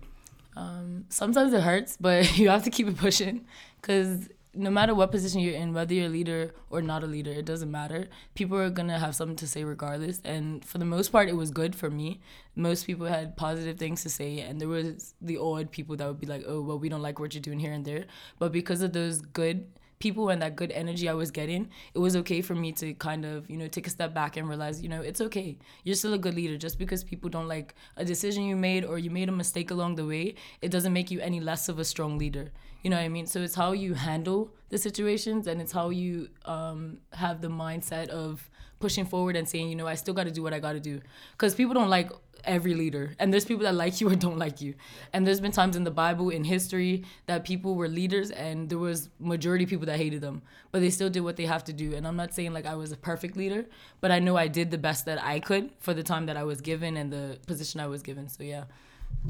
Um, 0.56 1.04
sometimes 1.08 1.52
it 1.52 1.62
hurts, 1.62 1.96
but 2.00 2.36
you 2.38 2.48
have 2.48 2.64
to 2.64 2.70
keep 2.70 2.86
it 2.88 2.96
pushing 2.96 3.46
because 3.80 4.28
no 4.54 4.70
matter 4.70 4.94
what 4.94 5.12
position 5.12 5.40
you're 5.40 5.54
in, 5.54 5.72
whether 5.72 5.94
you're 5.94 6.06
a 6.06 6.08
leader 6.08 6.52
or 6.70 6.82
not 6.82 7.04
a 7.04 7.06
leader, 7.06 7.30
it 7.30 7.44
doesn't 7.44 7.70
matter. 7.70 8.08
People 8.34 8.58
are 8.58 8.70
gonna 8.70 8.98
have 8.98 9.14
something 9.14 9.36
to 9.36 9.46
say 9.46 9.62
regardless. 9.64 10.20
And 10.24 10.64
for 10.64 10.78
the 10.78 10.84
most 10.84 11.10
part, 11.10 11.28
it 11.28 11.36
was 11.36 11.50
good 11.50 11.76
for 11.76 11.90
me. 11.90 12.20
Most 12.56 12.86
people 12.86 13.06
had 13.06 13.36
positive 13.36 13.78
things 13.78 14.02
to 14.02 14.10
say, 14.10 14.40
and 14.40 14.60
there 14.60 14.68
was 14.68 15.14
the 15.20 15.38
odd 15.38 15.70
people 15.70 15.96
that 15.96 16.06
would 16.06 16.20
be 16.20 16.26
like, 16.26 16.44
"Oh, 16.46 16.60
well, 16.62 16.78
we 16.78 16.88
don't 16.88 17.02
like 17.02 17.20
what 17.20 17.34
you're 17.34 17.42
doing 17.42 17.60
here 17.60 17.72
and 17.72 17.84
there." 17.84 18.06
But 18.38 18.50
because 18.52 18.82
of 18.82 18.92
those 18.92 19.20
good 19.20 19.66
people 20.00 20.30
and 20.30 20.42
that 20.42 20.56
good 20.56 20.72
energy 20.72 21.08
I 21.08 21.12
was 21.12 21.30
getting, 21.30 21.68
it 21.94 21.98
was 21.98 22.16
okay 22.16 22.40
for 22.40 22.54
me 22.54 22.72
to 22.72 22.94
kind 22.94 23.24
of, 23.24 23.48
you 23.48 23.56
know, 23.56 23.68
take 23.68 23.86
a 23.86 23.90
step 23.90 24.12
back 24.12 24.36
and 24.36 24.48
realize, 24.48 24.82
you 24.82 24.88
know, 24.88 25.02
it's 25.02 25.20
okay. 25.20 25.56
You're 25.84 25.94
still 25.94 26.14
a 26.14 26.18
good 26.18 26.34
leader. 26.34 26.56
Just 26.56 26.78
because 26.78 27.04
people 27.04 27.30
don't 27.30 27.46
like 27.46 27.74
a 27.96 28.04
decision 28.04 28.44
you 28.44 28.56
made 28.56 28.84
or 28.84 28.98
you 28.98 29.10
made 29.10 29.28
a 29.28 29.32
mistake 29.32 29.70
along 29.70 29.94
the 29.94 30.06
way, 30.06 30.34
it 30.62 30.70
doesn't 30.70 30.92
make 30.92 31.10
you 31.10 31.20
any 31.20 31.38
less 31.38 31.68
of 31.68 31.78
a 31.78 31.84
strong 31.84 32.18
leader. 32.18 32.50
You 32.82 32.90
know 32.90 32.96
what 32.96 33.04
I 33.04 33.08
mean? 33.08 33.26
So 33.26 33.42
it's 33.42 33.54
how 33.54 33.72
you 33.72 33.92
handle 33.94 34.50
the 34.70 34.78
situations 34.78 35.46
and 35.46 35.60
it's 35.60 35.72
how 35.72 35.90
you 35.90 36.30
um, 36.46 36.98
have 37.12 37.42
the 37.42 37.48
mindset 37.48 38.08
of 38.08 38.48
pushing 38.80 39.04
forward 39.04 39.36
and 39.36 39.46
saying, 39.46 39.68
you 39.68 39.76
know, 39.76 39.86
I 39.86 39.94
still 39.94 40.14
got 40.14 40.24
to 40.24 40.30
do 40.30 40.42
what 40.42 40.54
I 40.54 40.58
got 40.58 40.72
to 40.72 40.80
do. 40.80 41.02
Because 41.32 41.54
people 41.54 41.74
don't 41.74 41.90
like 41.90 42.10
every 42.44 42.74
leader. 42.74 43.14
And 43.18 43.32
there's 43.32 43.44
people 43.44 43.64
that 43.64 43.74
like 43.74 44.00
you 44.00 44.08
or 44.10 44.14
don't 44.16 44.38
like 44.38 44.60
you. 44.60 44.74
And 45.12 45.26
there's 45.26 45.40
been 45.40 45.52
times 45.52 45.76
in 45.76 45.84
the 45.84 45.90
Bible, 45.90 46.30
in 46.30 46.44
history, 46.44 47.04
that 47.26 47.44
people 47.44 47.74
were 47.74 47.88
leaders 47.88 48.30
and 48.30 48.68
there 48.68 48.78
was 48.78 49.08
majority 49.18 49.66
people 49.66 49.86
that 49.86 49.96
hated 49.96 50.20
them. 50.20 50.42
But 50.72 50.80
they 50.80 50.90
still 50.90 51.10
did 51.10 51.20
what 51.20 51.36
they 51.36 51.46
have 51.46 51.64
to 51.64 51.72
do. 51.72 51.94
And 51.94 52.06
I'm 52.06 52.16
not 52.16 52.34
saying 52.34 52.52
like 52.52 52.66
I 52.66 52.74
was 52.74 52.92
a 52.92 52.96
perfect 52.96 53.36
leader, 53.36 53.66
but 54.00 54.10
I 54.10 54.18
know 54.18 54.36
I 54.36 54.48
did 54.48 54.70
the 54.70 54.78
best 54.78 55.06
that 55.06 55.22
I 55.22 55.40
could 55.40 55.70
for 55.78 55.94
the 55.94 56.02
time 56.02 56.26
that 56.26 56.36
I 56.36 56.44
was 56.44 56.60
given 56.60 56.96
and 56.96 57.12
the 57.12 57.38
position 57.46 57.80
I 57.80 57.86
was 57.86 58.02
given. 58.02 58.28
So 58.28 58.42
yeah. 58.42 58.64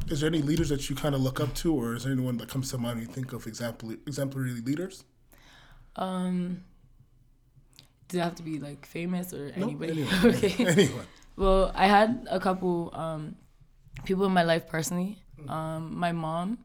Is 0.09 0.21
there 0.21 0.29
any 0.29 0.43
leaders 0.43 0.69
that 0.69 0.89
you 0.91 0.97
kind 0.97 1.15
of 1.15 1.21
look 1.21 1.41
up 1.41 1.55
to, 1.57 1.75
or 1.75 1.95
is 1.95 2.05
there 2.05 2.12
anyone 2.12 2.37
that 2.37 2.49
comes 2.49 2.71
to 2.71 2.79
mind 2.79 2.99
when 2.99 3.09
you 3.09 3.12
think 3.12 3.33
of 3.33 3.47
example, 3.47 3.91
exemplary 4.07 4.53
leaders? 4.53 5.05
Um, 5.97 6.62
does 8.11 8.19
it 8.21 8.23
have 8.23 8.35
to 8.37 8.43
be 8.43 8.59
like 8.59 8.87
famous 8.87 9.33
or 9.33 9.53
anybody? 9.55 10.03
Nope, 10.03 10.12
anyone. 10.23 10.35
okay. 10.37 10.67
Anyone. 10.67 11.07
Well, 11.41 11.73
I 11.75 11.87
had 11.87 12.29
a 12.31 12.39
couple 12.39 12.91
um, 12.93 13.35
people 14.05 14.27
in 14.27 14.33
my 14.33 14.43
life 14.43 14.69
personally. 14.69 15.23
Um, 15.49 15.99
my 15.99 16.13
mom, 16.13 16.59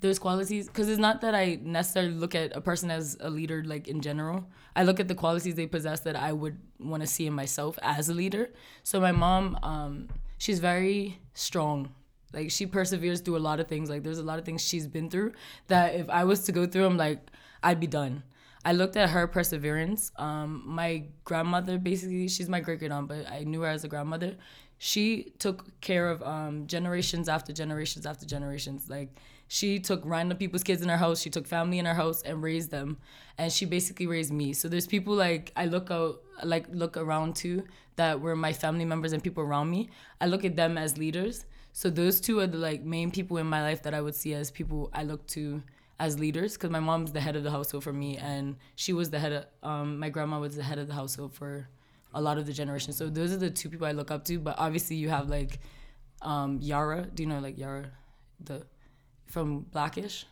those 0.00 0.18
qualities, 0.18 0.68
because 0.68 0.88
it's 0.88 0.98
not 0.98 1.20
that 1.20 1.34
I 1.34 1.58
necessarily 1.62 2.14
look 2.14 2.34
at 2.34 2.56
a 2.56 2.62
person 2.62 2.90
as 2.90 3.18
a 3.20 3.28
leader, 3.28 3.62
like 3.62 3.88
in 3.88 4.00
general. 4.00 4.46
I 4.74 4.84
look 4.84 4.98
at 5.00 5.08
the 5.08 5.14
qualities 5.14 5.54
they 5.54 5.66
possess 5.66 6.00
that 6.00 6.16
I 6.16 6.32
would 6.32 6.56
want 6.80 7.02
to 7.02 7.06
see 7.06 7.26
in 7.26 7.34
myself 7.34 7.78
as 7.82 8.08
a 8.08 8.14
leader. 8.14 8.48
So 8.84 9.00
my 9.00 9.12
mom, 9.12 9.58
um, 9.62 10.08
she's 10.38 10.60
very 10.60 11.20
strong. 11.34 11.92
Like 12.32 12.50
she 12.50 12.64
perseveres 12.64 13.20
through 13.20 13.36
a 13.36 13.44
lot 13.50 13.60
of 13.60 13.68
things. 13.68 13.90
Like 13.90 14.02
there's 14.02 14.18
a 14.18 14.24
lot 14.24 14.38
of 14.38 14.46
things 14.46 14.66
she's 14.66 14.86
been 14.86 15.10
through 15.10 15.34
that 15.66 15.94
if 15.94 16.08
I 16.08 16.24
was 16.24 16.40
to 16.44 16.52
go 16.52 16.64
through 16.64 16.84
them, 16.84 16.96
like 16.96 17.20
I'd 17.62 17.80
be 17.80 17.86
done. 17.86 18.22
I 18.64 18.72
looked 18.72 18.96
at 18.96 19.10
her 19.10 19.26
perseverance. 19.26 20.12
Um, 20.16 20.62
my 20.64 21.04
grandmother, 21.24 21.78
basically, 21.78 22.28
she's 22.28 22.48
my 22.48 22.60
great 22.60 22.78
great 22.78 22.92
aunt, 22.92 23.08
but 23.08 23.30
I 23.30 23.44
knew 23.44 23.62
her 23.62 23.68
as 23.68 23.84
a 23.84 23.88
grandmother. 23.88 24.36
She 24.78 25.32
took 25.38 25.80
care 25.80 26.08
of 26.08 26.22
um, 26.22 26.66
generations 26.66 27.28
after 27.28 27.52
generations 27.52 28.06
after 28.06 28.26
generations. 28.26 28.88
Like 28.88 29.10
she 29.48 29.78
took 29.78 30.02
random 30.04 30.38
people's 30.38 30.62
kids 30.62 30.82
in 30.82 30.88
her 30.88 30.96
house. 30.96 31.20
She 31.20 31.30
took 31.30 31.46
family 31.46 31.78
in 31.78 31.86
her 31.86 31.94
house 31.94 32.22
and 32.22 32.42
raised 32.42 32.70
them, 32.70 32.98
and 33.38 33.52
she 33.52 33.64
basically 33.64 34.06
raised 34.06 34.32
me. 34.32 34.52
So 34.52 34.68
there's 34.68 34.86
people 34.86 35.14
like 35.14 35.52
I 35.56 35.66
look 35.66 35.90
out, 35.90 36.20
like 36.44 36.66
look 36.70 36.96
around 36.96 37.36
to 37.36 37.64
that 37.96 38.20
were 38.20 38.36
my 38.36 38.52
family 38.52 38.84
members 38.84 39.12
and 39.12 39.22
people 39.22 39.42
around 39.42 39.70
me. 39.70 39.90
I 40.20 40.26
look 40.26 40.44
at 40.44 40.56
them 40.56 40.78
as 40.78 40.98
leaders. 40.98 41.44
So 41.72 41.90
those 41.90 42.20
two 42.20 42.40
are 42.40 42.46
the 42.46 42.58
like 42.58 42.82
main 42.82 43.10
people 43.10 43.38
in 43.38 43.46
my 43.46 43.62
life 43.62 43.82
that 43.82 43.94
I 43.94 44.00
would 44.00 44.14
see 44.14 44.34
as 44.34 44.50
people 44.50 44.90
I 44.92 45.04
look 45.04 45.26
to 45.28 45.62
as 46.02 46.18
leaders 46.18 46.54
because 46.54 46.70
my 46.70 46.80
mom's 46.80 47.12
the 47.12 47.20
head 47.20 47.36
of 47.36 47.44
the 47.44 47.50
household 47.50 47.84
for 47.84 47.92
me 47.92 48.16
and 48.16 48.56
she 48.74 48.92
was 48.92 49.10
the 49.10 49.20
head 49.24 49.32
of 49.32 49.44
um, 49.70 49.98
my 50.00 50.08
grandma 50.08 50.36
was 50.40 50.56
the 50.56 50.62
head 50.70 50.78
of 50.78 50.88
the 50.88 50.94
household 50.94 51.32
for 51.32 51.68
a 52.12 52.20
lot 52.20 52.36
of 52.38 52.44
the 52.44 52.52
generation 52.52 52.92
so 52.92 53.08
those 53.08 53.32
are 53.32 53.36
the 53.36 53.48
two 53.48 53.68
people 53.68 53.86
i 53.86 53.92
look 53.92 54.10
up 54.10 54.24
to 54.24 54.38
but 54.40 54.56
obviously 54.58 54.96
you 54.96 55.08
have 55.08 55.28
like 55.28 55.60
um, 56.22 56.58
yara. 56.60 57.06
Do 57.14 57.22
you 57.22 57.28
know 57.28 57.38
like 57.38 57.56
yara 57.56 57.86
the 58.40 58.66
from 59.26 59.60
blackish 59.60 60.26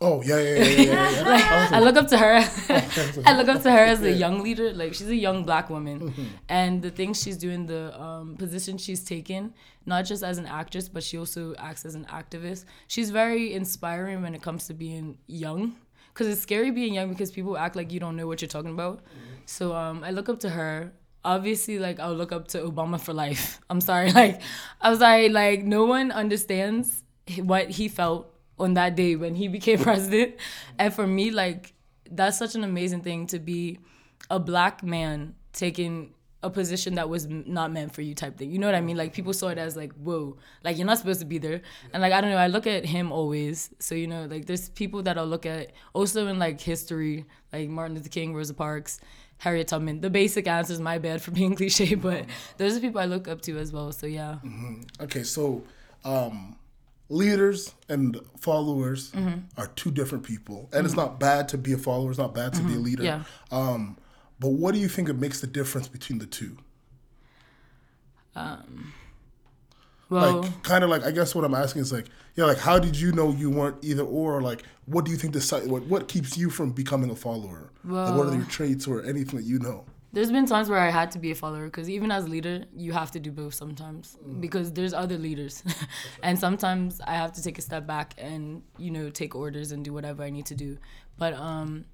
Oh 0.00 0.22
yeah, 0.22 0.38
yeah, 0.38 0.54
yeah, 0.54 0.64
yeah. 0.64 1.10
yeah. 1.10 1.22
like, 1.22 1.72
I 1.72 1.80
look 1.80 1.96
up 1.96 2.08
to 2.08 2.18
her. 2.18 2.34
I 3.24 3.36
look 3.36 3.48
up 3.48 3.62
to 3.62 3.70
her 3.70 3.78
as 3.78 4.02
a 4.02 4.10
young 4.10 4.42
leader. 4.42 4.72
Like 4.72 4.94
she's 4.94 5.08
a 5.08 5.16
young 5.16 5.44
black 5.44 5.70
woman, 5.70 6.10
mm-hmm. 6.10 6.24
and 6.48 6.82
the 6.82 6.90
things 6.90 7.22
she's 7.22 7.36
doing, 7.36 7.66
the 7.66 7.98
um, 8.00 8.36
position 8.36 8.76
she's 8.76 9.04
taken, 9.04 9.54
not 9.86 10.04
just 10.04 10.22
as 10.22 10.38
an 10.38 10.46
actress, 10.46 10.88
but 10.88 11.04
she 11.04 11.16
also 11.16 11.54
acts 11.58 11.84
as 11.84 11.94
an 11.94 12.06
activist. 12.06 12.64
She's 12.88 13.10
very 13.10 13.52
inspiring 13.52 14.20
when 14.22 14.34
it 14.34 14.42
comes 14.42 14.66
to 14.66 14.74
being 14.74 15.18
young, 15.28 15.76
because 16.12 16.26
it's 16.26 16.40
scary 16.40 16.72
being 16.72 16.94
young 16.94 17.08
because 17.08 17.30
people 17.30 17.56
act 17.56 17.76
like 17.76 17.92
you 17.92 18.00
don't 18.00 18.16
know 18.16 18.26
what 18.26 18.42
you're 18.42 18.48
talking 18.48 18.72
about. 18.72 18.98
Mm-hmm. 18.98 19.34
So 19.46 19.74
um, 19.74 20.02
I 20.02 20.10
look 20.10 20.28
up 20.28 20.40
to 20.40 20.50
her. 20.50 20.92
Obviously, 21.24 21.78
like 21.78 22.00
I'll 22.00 22.14
look 22.14 22.32
up 22.32 22.48
to 22.48 22.58
Obama 22.58 23.00
for 23.00 23.12
life. 23.12 23.60
I'm 23.70 23.80
sorry, 23.80 24.10
like 24.22 24.42
I'm 24.80 24.96
sorry, 24.98 25.28
like 25.28 25.62
no 25.62 25.84
one 25.84 26.10
understands 26.10 27.04
what 27.38 27.70
he 27.70 27.88
felt 27.88 28.33
on 28.58 28.74
that 28.74 28.94
day 28.96 29.16
when 29.16 29.34
he 29.34 29.48
became 29.58 29.78
president. 29.78 30.36
And 30.78 30.92
for 30.92 31.06
me, 31.06 31.30
like 31.30 31.74
that's 32.10 32.38
such 32.38 32.54
an 32.54 32.64
amazing 32.64 33.02
thing 33.02 33.26
to 33.28 33.38
be 33.38 33.78
a 34.30 34.38
black 34.38 34.82
man 34.82 35.34
taking 35.52 36.14
a 36.42 36.50
position 36.50 36.96
that 36.96 37.08
was 37.08 37.26
not 37.26 37.72
meant 37.72 37.94
for 37.94 38.02
you 38.02 38.14
type 38.14 38.36
thing. 38.36 38.50
You 38.50 38.58
know 38.58 38.66
what 38.66 38.74
I 38.74 38.82
mean? 38.82 38.98
Like 38.98 39.14
people 39.14 39.32
saw 39.32 39.48
it 39.48 39.56
as 39.56 39.76
like, 39.76 39.92
whoa, 39.94 40.36
like 40.62 40.76
you're 40.76 40.86
not 40.86 40.98
supposed 40.98 41.20
to 41.20 41.26
be 41.26 41.38
there. 41.38 41.62
And 41.92 42.02
like 42.02 42.12
I 42.12 42.20
don't 42.20 42.30
know, 42.30 42.36
I 42.36 42.48
look 42.48 42.66
at 42.66 42.84
him 42.84 43.10
always. 43.10 43.70
So 43.78 43.94
you 43.94 44.06
know, 44.06 44.26
like 44.26 44.44
there's 44.44 44.68
people 44.68 45.02
that 45.04 45.16
I'll 45.16 45.26
look 45.26 45.46
at 45.46 45.72
also 45.94 46.26
in 46.26 46.38
like 46.38 46.60
history, 46.60 47.24
like 47.52 47.70
Martin 47.70 47.96
Luther 47.96 48.10
King, 48.10 48.34
Rosa 48.34 48.52
Parks, 48.52 49.00
Harriet 49.38 49.68
Tubman. 49.68 50.02
The 50.02 50.10
basic 50.10 50.46
answer 50.46 50.74
is 50.74 50.80
my 50.80 50.98
bad 50.98 51.22
for 51.22 51.30
being 51.30 51.54
cliche, 51.56 51.94
but 51.94 52.26
those 52.58 52.76
are 52.76 52.80
people 52.80 53.00
I 53.00 53.06
look 53.06 53.26
up 53.26 53.40
to 53.42 53.56
as 53.58 53.72
well. 53.72 53.90
So 53.92 54.06
yeah. 54.06 54.36
Mm-hmm. 54.44 54.82
Okay, 55.00 55.22
so 55.22 55.64
um, 56.04 56.56
leaders 57.08 57.74
and 57.88 58.18
followers 58.38 59.10
mm-hmm. 59.12 59.40
are 59.56 59.66
two 59.68 59.90
different 59.90 60.24
people, 60.24 60.60
and 60.64 60.70
mm-hmm. 60.72 60.86
it's 60.86 60.96
not 60.96 61.20
bad 61.20 61.48
to 61.50 61.58
be 61.58 61.72
a 61.72 61.78
follower. 61.78 62.10
It's 62.10 62.18
not 62.18 62.34
bad 62.34 62.52
to 62.54 62.62
be 62.62 62.72
a 62.72 62.76
mm-hmm. 62.76 62.84
leader. 62.84 63.02
Yeah. 63.02 63.24
Um, 63.50 63.98
but 64.40 64.48
what 64.50 64.74
do 64.74 64.80
you 64.80 64.88
think 64.88 65.08
it 65.08 65.14
makes 65.14 65.40
the 65.40 65.46
difference 65.46 65.88
between 65.88 66.18
the 66.18 66.26
two? 66.26 66.56
Um, 68.36 68.92
well, 70.10 70.42
like 70.42 70.62
kind 70.62 70.84
of 70.84 70.90
like 70.90 71.04
I 71.04 71.10
guess 71.10 71.34
what 71.34 71.44
I'm 71.44 71.54
asking 71.54 71.82
is 71.82 71.92
like, 71.92 72.06
yeah, 72.36 72.44
like 72.44 72.58
how 72.58 72.78
did 72.78 72.96
you 72.96 73.12
know 73.12 73.32
you 73.32 73.50
weren't 73.50 73.76
either 73.82 74.02
or? 74.02 74.42
Like, 74.42 74.62
what 74.86 75.04
do 75.04 75.10
you 75.10 75.16
think 75.16 75.34
the 75.34 75.64
what 75.66 75.84
what 75.84 76.08
keeps 76.08 76.36
you 76.36 76.50
from 76.50 76.72
becoming 76.72 77.10
a 77.10 77.16
follower? 77.16 77.70
Well, 77.84 78.06
like, 78.06 78.18
what 78.18 78.26
are 78.28 78.34
your 78.36 78.46
traits 78.46 78.86
or 78.86 79.02
anything 79.02 79.38
that 79.38 79.46
you 79.46 79.58
know? 79.58 79.84
There's 80.14 80.30
been 80.30 80.46
times 80.46 80.68
where 80.70 80.78
I 80.78 80.90
had 80.90 81.10
to 81.12 81.18
be 81.18 81.32
a 81.32 81.34
follower 81.34 81.64
because 81.64 81.90
even 81.90 82.12
as 82.12 82.26
a 82.26 82.28
leader, 82.28 82.64
you 82.74 82.92
have 82.92 83.10
to 83.10 83.20
do 83.20 83.32
both 83.32 83.54
sometimes 83.54 84.16
mm. 84.24 84.40
because 84.40 84.72
there's 84.72 84.94
other 84.94 85.18
leaders, 85.18 85.64
and 86.22 86.38
sometimes 86.38 87.00
I 87.00 87.14
have 87.14 87.32
to 87.32 87.42
take 87.42 87.58
a 87.58 87.62
step 87.62 87.84
back 87.84 88.14
and 88.16 88.62
you 88.78 88.92
know 88.92 89.10
take 89.10 89.34
orders 89.34 89.72
and 89.72 89.84
do 89.84 89.92
whatever 89.92 90.22
I 90.22 90.30
need 90.30 90.46
to 90.46 90.54
do. 90.54 90.78
But 91.18 91.34
um, 91.34 91.86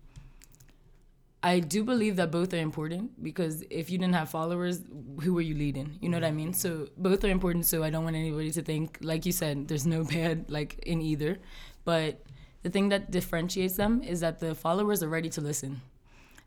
I 1.42 1.60
do 1.60 1.82
believe 1.82 2.16
that 2.16 2.30
both 2.30 2.52
are 2.52 2.58
important 2.58 3.22
because 3.22 3.64
if 3.70 3.88
you 3.88 3.96
didn't 3.96 4.14
have 4.14 4.28
followers, 4.28 4.82
who 5.22 5.32
were 5.32 5.40
you 5.40 5.54
leading? 5.54 5.98
You 6.02 6.10
know 6.10 6.18
what 6.18 6.24
I 6.24 6.32
mean? 6.32 6.52
So 6.52 6.88
both 6.98 7.24
are 7.24 7.30
important. 7.30 7.64
So 7.64 7.82
I 7.82 7.88
don't 7.88 8.04
want 8.04 8.16
anybody 8.16 8.50
to 8.52 8.62
think, 8.62 8.98
like 9.00 9.24
you 9.24 9.32
said, 9.32 9.66
there's 9.68 9.86
no 9.86 10.04
bad 10.04 10.50
like 10.50 10.78
in 10.80 11.00
either. 11.00 11.38
But 11.84 12.22
the 12.62 12.68
thing 12.68 12.90
that 12.90 13.10
differentiates 13.10 13.76
them 13.76 14.02
is 14.02 14.20
that 14.20 14.40
the 14.40 14.54
followers 14.54 15.02
are 15.02 15.08
ready 15.08 15.30
to 15.30 15.40
listen. 15.40 15.80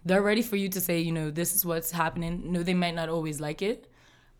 They're 0.05 0.21
ready 0.21 0.41
for 0.41 0.55
you 0.55 0.69
to 0.69 0.81
say, 0.81 0.99
you 0.99 1.11
know, 1.11 1.31
this 1.31 1.55
is 1.55 1.65
what's 1.65 1.91
happening. 1.91 2.51
No, 2.51 2.63
they 2.63 2.73
might 2.73 2.95
not 2.95 3.09
always 3.09 3.39
like 3.39 3.61
it, 3.61 3.89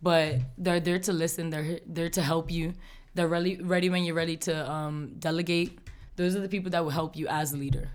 but 0.02 0.36
they're 0.58 0.80
there 0.80 1.00
to 1.00 1.14
listen. 1.14 1.50
They're 1.50 1.80
there 1.86 2.10
to 2.10 2.22
help 2.22 2.52
you. 2.52 2.74
They're 3.16 3.28
really 3.28 3.62
ready 3.62 3.90
when 3.90 4.04
you're 4.04 4.16
ready 4.16 4.38
to 4.38 4.70
um, 4.70 5.14
delegate. 5.20 5.80
Those 6.16 6.36
are 6.36 6.42
the 6.42 6.50
people 6.50 6.72
that 6.72 6.84
will 6.84 6.92
help 6.92 7.16
you 7.16 7.28
as 7.28 7.54
a 7.54 7.58
leader. 7.58 7.92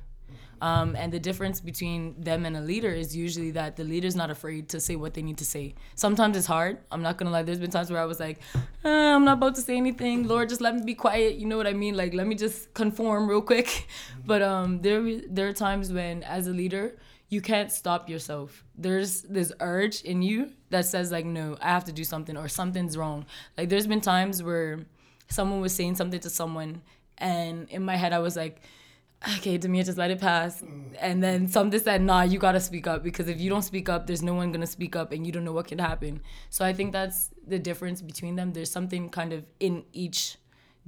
Um, 0.60 0.96
and 0.96 1.12
the 1.12 1.20
difference 1.20 1.60
between 1.60 2.20
them 2.20 2.44
and 2.44 2.56
a 2.56 2.60
leader 2.60 2.90
is 2.90 3.14
usually 3.14 3.52
that 3.52 3.76
the 3.76 3.84
leader's 3.84 4.16
not 4.16 4.30
afraid 4.30 4.68
to 4.70 4.80
say 4.80 4.96
what 4.96 5.14
they 5.14 5.22
need 5.22 5.38
to 5.38 5.44
say. 5.44 5.74
Sometimes 5.94 6.36
it's 6.36 6.46
hard. 6.46 6.78
I'm 6.90 7.02
not 7.02 7.16
gonna 7.16 7.30
lie. 7.30 7.42
There's 7.42 7.60
been 7.60 7.70
times 7.70 7.90
where 7.90 8.00
I 8.00 8.06
was 8.06 8.18
like, 8.18 8.40
eh, 8.84 9.14
I'm 9.14 9.24
not 9.24 9.34
about 9.34 9.54
to 9.56 9.60
say 9.60 9.76
anything. 9.76 10.26
Lord, 10.26 10.48
just 10.48 10.60
let 10.60 10.74
me 10.74 10.82
be 10.84 10.94
quiet. 10.94 11.36
You 11.36 11.46
know 11.46 11.56
what 11.56 11.66
I 11.66 11.74
mean? 11.74 11.96
Like, 11.96 12.12
let 12.12 12.26
me 12.26 12.34
just 12.34 12.74
conform 12.74 13.28
real 13.28 13.42
quick. 13.42 13.86
But 14.26 14.42
um, 14.42 14.82
there 14.82 15.20
there 15.26 15.48
are 15.48 15.54
times 15.54 15.90
when, 15.90 16.22
as 16.22 16.48
a 16.48 16.50
leader, 16.50 16.98
you 17.28 17.40
can't 17.40 17.70
stop 17.70 18.08
yourself. 18.08 18.64
There's 18.76 19.22
this 19.22 19.52
urge 19.60 20.02
in 20.02 20.22
you 20.22 20.52
that 20.70 20.86
says 20.86 21.12
like, 21.12 21.26
no, 21.26 21.56
I 21.60 21.68
have 21.68 21.84
to 21.84 21.92
do 21.92 22.04
something 22.04 22.36
or 22.36 22.48
something's 22.48 22.96
wrong. 22.96 23.26
Like, 23.56 23.68
there's 23.68 23.86
been 23.86 24.00
times 24.00 24.42
where 24.42 24.86
someone 25.28 25.60
was 25.60 25.74
saying 25.74 25.96
something 25.96 26.20
to 26.20 26.30
someone, 26.30 26.82
and 27.18 27.68
in 27.68 27.82
my 27.82 27.96
head 27.96 28.12
I 28.12 28.18
was 28.18 28.36
like 28.36 28.62
okay, 29.36 29.58
De'Meah, 29.58 29.84
just 29.84 29.98
let 29.98 30.10
it 30.10 30.20
pass. 30.20 30.62
And 31.00 31.22
then 31.22 31.48
something 31.48 31.80
said, 31.80 32.02
nah, 32.02 32.22
you 32.22 32.38
gotta 32.38 32.60
speak 32.60 32.86
up 32.86 33.02
because 33.02 33.28
if 33.28 33.40
you 33.40 33.50
don't 33.50 33.62
speak 33.62 33.88
up, 33.88 34.06
there's 34.06 34.22
no 34.22 34.34
one 34.34 34.52
gonna 34.52 34.66
speak 34.66 34.94
up 34.94 35.12
and 35.12 35.26
you 35.26 35.32
don't 35.32 35.44
know 35.44 35.52
what 35.52 35.66
could 35.66 35.80
happen. 35.80 36.20
So 36.50 36.64
I 36.64 36.72
think 36.72 36.92
that's 36.92 37.30
the 37.46 37.58
difference 37.58 38.00
between 38.00 38.36
them. 38.36 38.52
There's 38.52 38.70
something 38.70 39.08
kind 39.08 39.32
of 39.32 39.44
in 39.58 39.84
each 39.92 40.36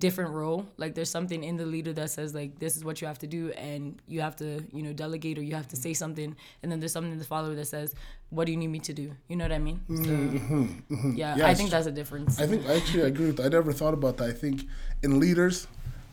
different 0.01 0.33
role. 0.33 0.67
Like 0.77 0.95
there's 0.95 1.11
something 1.11 1.45
in 1.45 1.57
the 1.57 1.67
leader 1.67 1.93
that 1.93 2.11
says 2.11 2.35
like 2.35 2.59
this 2.59 2.77
is 2.77 2.85
what 2.85 3.01
you 3.01 3.07
have 3.07 3.19
to 3.19 3.27
do 3.27 3.51
and 3.53 4.01
you 4.09 4.21
have 4.21 4.37
to, 4.37 4.65
you 4.73 4.83
know, 4.83 4.93
delegate 4.93 5.39
or 5.39 5.43
you 5.43 5.55
have 5.55 5.69
to 5.69 5.77
say 5.77 5.95
something. 5.95 6.35
And 6.63 6.73
then 6.73 6.81
there's 6.81 6.93
something 6.93 7.13
in 7.13 7.19
the 7.19 7.25
follower 7.25 7.55
that 7.55 7.67
says, 7.67 7.95
What 8.31 8.47
do 8.47 8.53
you 8.53 8.59
need 8.59 8.69
me 8.69 8.81
to 8.81 8.93
do? 8.93 9.15
You 9.29 9.37
know 9.37 9.45
what 9.45 9.53
I 9.53 9.59
mean? 9.59 9.81
So 9.89 9.95
mm-hmm, 9.95 10.65
mm-hmm. 10.91 11.17
yeah, 11.17 11.37
yes. 11.37 11.47
I 11.47 11.55
think 11.55 11.71
that's 11.71 11.87
a 11.87 11.93
difference. 11.93 12.41
I 12.41 12.47
think 12.47 12.67
actually 12.67 13.05
I 13.05 13.07
agree 13.07 13.27
with. 13.27 13.41
I 13.41 13.49
never 13.49 13.73
thought 13.73 13.95
about 13.95 14.17
that. 14.17 14.31
I 14.31 14.33
think 14.33 14.67
in 15.03 15.21
leaders, 15.21 15.69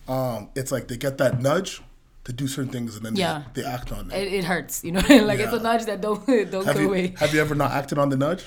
um, 0.08 0.50
it's 0.56 0.72
like 0.72 0.88
they 0.88 0.98
get 0.98 1.18
that 1.18 1.42
nudge 1.42 1.82
to 2.28 2.34
do 2.34 2.46
certain 2.46 2.72
things 2.72 2.98
and 2.98 3.06
then 3.06 3.16
yeah. 3.16 3.44
they, 3.54 3.62
they 3.62 3.68
act 3.68 3.92
on 3.94 4.12
it. 4.12 4.18
it. 4.18 4.34
It, 4.34 4.44
hurts, 4.44 4.84
you 4.84 4.92
know. 4.92 5.00
like 5.10 5.40
yeah. 5.40 5.46
it's 5.46 5.54
a 5.54 5.60
nudge 5.62 5.86
that 5.86 6.02
don't 6.02 6.26
don't 6.52 6.66
have 6.66 6.76
go 6.76 6.82
you, 6.82 6.88
away. 6.90 7.14
Have 7.18 7.34
you 7.34 7.40
ever 7.40 7.56
not 7.56 7.72
acted 7.72 7.98
on 7.98 8.10
the 8.10 8.18
nudge? 8.18 8.44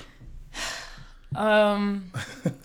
Um, 1.33 2.11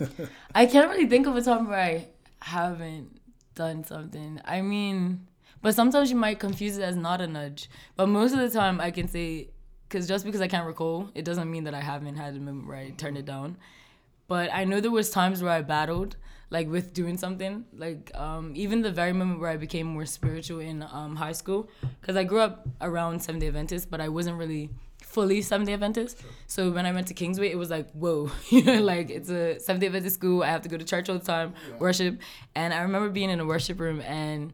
I 0.53 0.65
can't 0.65 0.89
really 0.89 1.07
think 1.07 1.25
of 1.25 1.37
a 1.37 1.41
time 1.41 1.69
where 1.69 1.79
I 1.79 2.07
haven't 2.47 3.19
done 3.55 3.83
something. 3.83 4.41
I 4.45 4.61
mean, 4.61 5.27
but 5.61 5.75
sometimes 5.75 6.09
you 6.09 6.15
might 6.15 6.39
confuse 6.39 6.77
it 6.77 6.83
as 6.83 6.95
not 6.95 7.21
a 7.21 7.27
nudge. 7.27 7.69
But 7.95 8.07
most 8.07 8.33
of 8.33 8.39
the 8.39 8.49
time, 8.49 8.79
I 8.79 8.91
can 8.91 9.07
say, 9.07 9.49
because 9.87 10.07
just 10.07 10.25
because 10.25 10.41
I 10.41 10.47
can't 10.47 10.67
recall, 10.67 11.09
it 11.15 11.25
doesn't 11.25 11.49
mean 11.49 11.65
that 11.65 11.73
I 11.73 11.81
haven't 11.81 12.15
had 12.15 12.35
a 12.35 12.39
moment 12.39 12.67
where 12.67 12.77
I 12.77 12.89
turned 12.91 13.17
it 13.17 13.25
down. 13.25 13.57
But 14.27 14.49
I 14.53 14.63
know 14.65 14.79
there 14.81 14.91
was 14.91 15.09
times 15.09 15.41
where 15.41 15.53
I 15.53 15.61
battled 15.61 16.15
like 16.49 16.69
with 16.69 16.93
doing 16.93 17.17
something 17.17 17.65
like 17.75 18.11
um, 18.15 18.53
even 18.55 18.81
the 18.81 18.91
very 18.91 19.13
moment 19.13 19.39
where 19.39 19.49
i 19.49 19.57
became 19.57 19.85
more 19.85 20.05
spiritual 20.05 20.59
in 20.59 20.81
um, 20.91 21.15
high 21.15 21.33
school 21.33 21.69
because 21.99 22.15
i 22.15 22.23
grew 22.23 22.39
up 22.39 22.67
around 22.79 23.21
seventh 23.21 23.41
day 23.41 23.47
adventist 23.47 23.91
but 23.91 23.99
i 23.99 24.07
wasn't 24.07 24.37
really 24.37 24.69
fully 25.07 25.41
seventh 25.41 25.67
day 25.67 25.73
adventist 25.73 26.21
so 26.47 26.69
when 26.69 26.85
i 26.85 26.91
went 26.91 27.07
to 27.07 27.13
kingsway 27.13 27.49
it 27.49 27.57
was 27.57 27.69
like 27.69 27.89
whoa 27.91 28.29
you 28.49 28.63
know 28.63 28.81
like 28.81 29.09
it's 29.09 29.29
a 29.29 29.59
seventh 29.59 29.81
day 29.81 29.87
adventist 29.87 30.15
school 30.15 30.43
i 30.43 30.47
have 30.47 30.61
to 30.61 30.69
go 30.69 30.77
to 30.77 30.85
church 30.85 31.09
all 31.09 31.17
the 31.17 31.25
time 31.25 31.53
yeah. 31.69 31.77
worship 31.77 32.19
and 32.55 32.73
i 32.73 32.81
remember 32.81 33.09
being 33.09 33.29
in 33.29 33.39
a 33.39 33.45
worship 33.45 33.79
room 33.79 34.01
and 34.01 34.53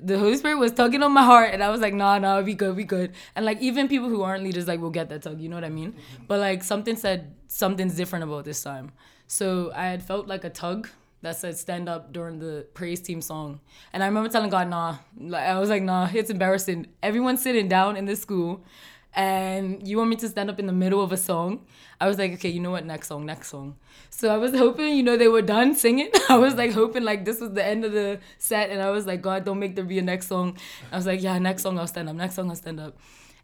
the 0.00 0.18
Holy 0.18 0.36
Spirit 0.36 0.56
was 0.56 0.72
tugging 0.72 1.02
on 1.02 1.12
my 1.12 1.22
heart, 1.22 1.50
and 1.52 1.62
I 1.62 1.68
was 1.68 1.82
like, 1.82 1.92
nah, 1.92 2.18
nah, 2.18 2.40
be 2.40 2.54
good, 2.54 2.74
be 2.76 2.84
good. 2.84 3.12
And 3.36 3.44
like, 3.44 3.60
even 3.60 3.88
people 3.88 4.08
who 4.08 4.22
aren't 4.22 4.42
leaders, 4.42 4.66
like, 4.66 4.80
will 4.80 4.90
get 4.90 5.10
that 5.10 5.20
tug, 5.22 5.38
you 5.38 5.50
know 5.50 5.56
what 5.56 5.64
I 5.64 5.68
mean? 5.68 5.92
Mm-hmm. 5.92 6.24
But 6.28 6.40
like, 6.40 6.64
something 6.64 6.96
said 6.96 7.34
something's 7.46 7.94
different 7.94 8.24
about 8.24 8.46
this 8.46 8.62
time. 8.62 8.92
So 9.26 9.70
I 9.74 9.84
had 9.86 10.02
felt 10.02 10.26
like 10.26 10.44
a 10.44 10.50
tug 10.50 10.88
that 11.22 11.36
said 11.36 11.56
stand 11.56 11.88
up 11.88 12.12
during 12.12 12.38
the 12.38 12.66
praise 12.74 13.00
team 13.00 13.20
song. 13.20 13.60
And 13.92 14.02
I 14.02 14.06
remember 14.06 14.28
telling 14.28 14.50
God, 14.50 14.68
nah. 14.68 14.96
Like 15.18 15.44
I 15.44 15.58
was 15.58 15.70
like, 15.70 15.82
nah, 15.82 16.08
it's 16.12 16.30
embarrassing. 16.30 16.88
Everyone's 17.02 17.42
sitting 17.42 17.68
down 17.68 17.96
in 17.96 18.06
this 18.06 18.20
school 18.20 18.64
and 19.14 19.86
you 19.86 19.98
want 19.98 20.10
me 20.10 20.16
to 20.16 20.28
stand 20.28 20.48
up 20.48 20.58
in 20.58 20.66
the 20.66 20.72
middle 20.72 21.02
of 21.02 21.12
a 21.12 21.16
song. 21.16 21.66
I 22.00 22.08
was 22.08 22.18
like, 22.18 22.32
okay, 22.34 22.48
you 22.48 22.60
know 22.60 22.70
what? 22.70 22.86
Next 22.86 23.08
song, 23.08 23.26
next 23.26 23.48
song. 23.48 23.76
So 24.10 24.32
I 24.32 24.38
was 24.38 24.52
hoping, 24.64 24.96
you 24.96 25.02
know, 25.02 25.16
they 25.16 25.28
were 25.28 25.42
done 25.42 25.74
singing. 25.74 26.10
I 26.28 26.38
was 26.38 26.54
like 26.54 26.72
hoping 26.72 27.04
like 27.04 27.24
this 27.24 27.40
was 27.40 27.52
the 27.52 27.64
end 27.64 27.84
of 27.84 27.92
the 27.92 28.20
set 28.38 28.70
and 28.70 28.80
I 28.80 28.90
was 28.90 29.06
like, 29.06 29.20
God, 29.20 29.44
don't 29.44 29.58
make 29.58 29.76
there 29.76 29.84
be 29.84 29.98
a 29.98 30.02
next 30.02 30.28
song. 30.28 30.56
I 30.90 30.96
was 30.96 31.06
like, 31.06 31.22
yeah, 31.22 31.38
next 31.38 31.62
song 31.62 31.78
I'll 31.78 31.86
stand 31.86 32.08
up. 32.08 32.16
Next 32.16 32.36
song 32.36 32.48
I'll 32.48 32.56
stand 32.56 32.80
up. 32.80 32.96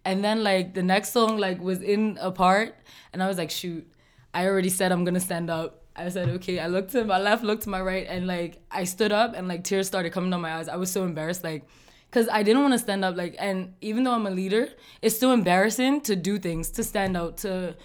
And 0.04 0.24
then 0.24 0.42
like 0.42 0.74
the 0.74 0.82
next 0.82 1.12
song 1.12 1.36
like 1.36 1.60
was 1.60 1.82
in 1.82 2.18
a 2.20 2.30
part 2.30 2.74
and 3.12 3.22
I 3.22 3.28
was 3.28 3.36
like, 3.36 3.50
shoot, 3.50 3.86
I 4.32 4.46
already 4.46 4.70
said 4.70 4.90
I'm 4.90 5.04
gonna 5.04 5.20
stand 5.20 5.50
up. 5.50 5.84
I 5.98 6.08
said, 6.10 6.28
okay. 6.28 6.60
I 6.60 6.68
looked 6.68 6.92
to 6.92 7.04
my 7.04 7.18
left, 7.18 7.42
looked 7.42 7.64
to 7.64 7.70
my 7.70 7.82
right, 7.82 8.06
and 8.08 8.26
like 8.26 8.62
I 8.70 8.84
stood 8.84 9.10
up 9.10 9.34
and 9.34 9.48
like 9.48 9.64
tears 9.64 9.86
started 9.88 10.12
coming 10.12 10.30
down 10.30 10.40
my 10.40 10.54
eyes. 10.54 10.68
I 10.68 10.76
was 10.76 10.92
so 10.92 11.02
embarrassed, 11.02 11.42
like, 11.42 11.66
cause 12.10 12.28
I 12.30 12.42
didn't 12.42 12.62
want 12.62 12.74
to 12.74 12.78
stand 12.78 13.04
up. 13.04 13.16
Like, 13.16 13.36
and 13.38 13.74
even 13.80 14.04
though 14.04 14.12
I'm 14.12 14.26
a 14.26 14.30
leader, 14.30 14.68
it's 15.02 15.16
still 15.16 15.32
embarrassing 15.32 16.02
to 16.02 16.16
do 16.16 16.38
things, 16.38 16.70
to 16.72 16.84
stand 16.84 17.16
out, 17.16 17.38
to 17.38 17.76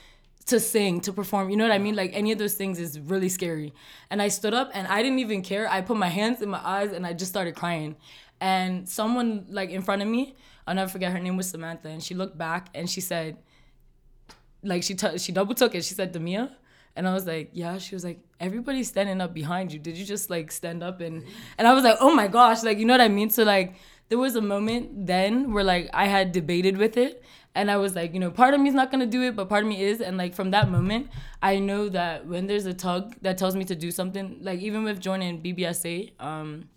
to 0.46 0.60
sing, 0.60 1.00
to 1.02 1.14
perform. 1.14 1.50
You 1.50 1.56
know 1.56 1.64
what 1.64 1.74
I 1.74 1.78
mean? 1.78 1.96
Like 1.96 2.12
any 2.14 2.32
of 2.32 2.38
those 2.38 2.54
things 2.54 2.78
is 2.80 3.00
really 3.00 3.30
scary. 3.30 3.74
And 4.10 4.22
I 4.22 4.28
stood 4.28 4.54
up 4.54 4.72
and 4.74 4.88
I 4.88 5.02
didn't 5.02 5.20
even 5.20 5.42
care. 5.42 5.70
I 5.70 5.82
put 5.82 5.98
my 5.98 6.10
hands 6.10 6.42
in 6.42 6.50
my 6.50 6.60
eyes 6.64 6.92
and 6.92 7.06
I 7.06 7.14
just 7.14 7.32
started 7.32 7.56
crying. 7.56 7.96
And 8.42 8.90
someone 8.90 9.46
like 9.50 9.70
in 9.70 9.82
front 9.82 10.02
of 10.02 10.08
me, 10.08 10.36
I'll 10.68 10.76
never 10.76 10.90
forget. 10.90 11.12
Her 11.12 11.20
name 11.20 11.38
was 11.38 11.50
Samantha, 11.50 11.90
and 11.90 12.04
she 12.04 12.14
looked 12.14 12.38
back 12.38 12.70
and 12.74 12.90
she 12.90 13.00
said, 13.00 13.38
like 14.64 14.84
she 14.84 14.96
t- 14.96 15.18
she 15.18 15.32
double 15.32 15.56
took 15.56 15.76
it. 15.76 15.84
She 15.84 15.94
said, 15.94 16.14
De'Meah 16.14 16.52
and 16.96 17.08
I 17.08 17.14
was 17.14 17.26
like, 17.26 17.50
yeah. 17.54 17.78
She 17.78 17.96
was 17.96 18.04
like, 18.04 18.20
everybody's 18.40 18.88
standing 18.88 19.20
up 19.20 19.34
behind 19.34 19.72
you. 19.74 19.80
Did 19.80 19.98
you 19.98 20.06
just 20.06 20.30
like 20.30 20.52
stand 20.52 20.84
up 20.84 21.02
and 21.02 21.24
and 21.58 21.68
I 21.68 21.74
was 21.74 21.84
like, 21.84 21.98
oh 22.00 22.14
my 22.14 22.28
gosh, 22.28 22.64
like 22.64 22.78
you 22.78 22.86
know 22.86 22.94
what 22.94 23.02
I 23.02 23.08
mean? 23.08 23.30
So 23.30 23.44
like 23.44 23.76
there 24.10 24.18
was 24.18 24.36
a 24.36 24.42
moment 24.42 25.08
then 25.08 25.54
where 25.54 25.64
like 25.64 25.90
I 25.94 26.06
had 26.06 26.32
debated 26.32 26.78
with 26.78 26.98
it 26.98 27.24
and 27.56 27.70
I 27.70 27.78
was 27.78 27.96
like, 27.96 28.14
you 28.14 28.20
know, 28.20 28.32
part 28.32 28.54
of 28.54 28.60
me 28.60 28.70
is 28.70 28.76
not 28.76 28.92
gonna 28.92 29.06
do 29.06 29.22
it, 29.24 29.36
but 29.36 29.48
part 29.50 29.64
of 29.64 29.70
me 29.70 29.82
is. 29.82 30.02
And 30.02 30.18
like 30.18 30.34
from 30.34 30.52
that 30.52 30.70
moment, 30.70 31.10
I 31.42 31.60
know 31.60 31.90
that 31.90 32.26
when 32.26 32.48
there's 32.48 32.66
a 32.66 32.74
tug 32.74 33.16
that 33.22 33.38
tells 33.38 33.56
me 33.56 33.64
to 33.66 33.76
do 33.76 33.92
something, 33.92 34.38
like 34.42 34.60
even 34.60 34.84
with 34.84 35.00
joining 35.00 35.42
BBSA, 35.42 36.20
um, 36.20 36.70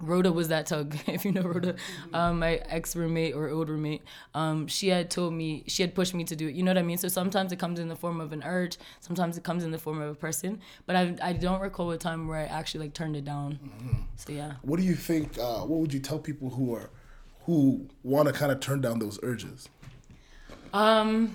Rhoda 0.00 0.32
was 0.32 0.48
that 0.48 0.66
tug, 0.66 0.96
if 1.06 1.24
you 1.24 1.32
know 1.32 1.42
Rhoda, 1.42 1.74
um, 2.12 2.38
my 2.38 2.56
ex 2.68 2.96
roommate 2.96 3.34
or 3.34 3.48
old 3.48 3.68
roommate. 3.68 4.02
Um, 4.34 4.66
she 4.66 4.88
had 4.88 5.10
told 5.10 5.34
me, 5.34 5.64
she 5.66 5.82
had 5.82 5.94
pushed 5.94 6.14
me 6.14 6.24
to 6.24 6.36
do 6.36 6.48
it. 6.48 6.54
You 6.54 6.62
know 6.62 6.70
what 6.70 6.78
I 6.78 6.82
mean? 6.82 6.98
So 6.98 7.08
sometimes 7.08 7.52
it 7.52 7.58
comes 7.58 7.78
in 7.78 7.88
the 7.88 7.96
form 7.96 8.20
of 8.20 8.32
an 8.32 8.42
urge, 8.44 8.78
sometimes 9.00 9.36
it 9.36 9.44
comes 9.44 9.64
in 9.64 9.70
the 9.70 9.78
form 9.78 10.00
of 10.00 10.10
a 10.10 10.14
person. 10.14 10.60
But 10.86 10.96
I, 10.96 11.16
I 11.22 11.32
don't 11.32 11.60
recall 11.60 11.90
a 11.90 11.98
time 11.98 12.28
where 12.28 12.38
I 12.38 12.44
actually 12.44 12.84
like 12.84 12.94
turned 12.94 13.16
it 13.16 13.24
down. 13.24 13.58
Mm-hmm. 13.64 14.02
So 14.16 14.32
yeah. 14.32 14.52
What 14.62 14.78
do 14.78 14.84
you 14.84 14.94
think? 14.94 15.38
Uh, 15.38 15.60
what 15.60 15.80
would 15.80 15.92
you 15.92 16.00
tell 16.00 16.18
people 16.18 16.50
who 16.50 16.74
are, 16.74 16.90
who 17.44 17.88
want 18.02 18.28
to 18.28 18.32
kind 18.32 18.52
of 18.52 18.60
turn 18.60 18.80
down 18.80 18.98
those 18.98 19.18
urges? 19.22 19.68
Um, 20.72 21.34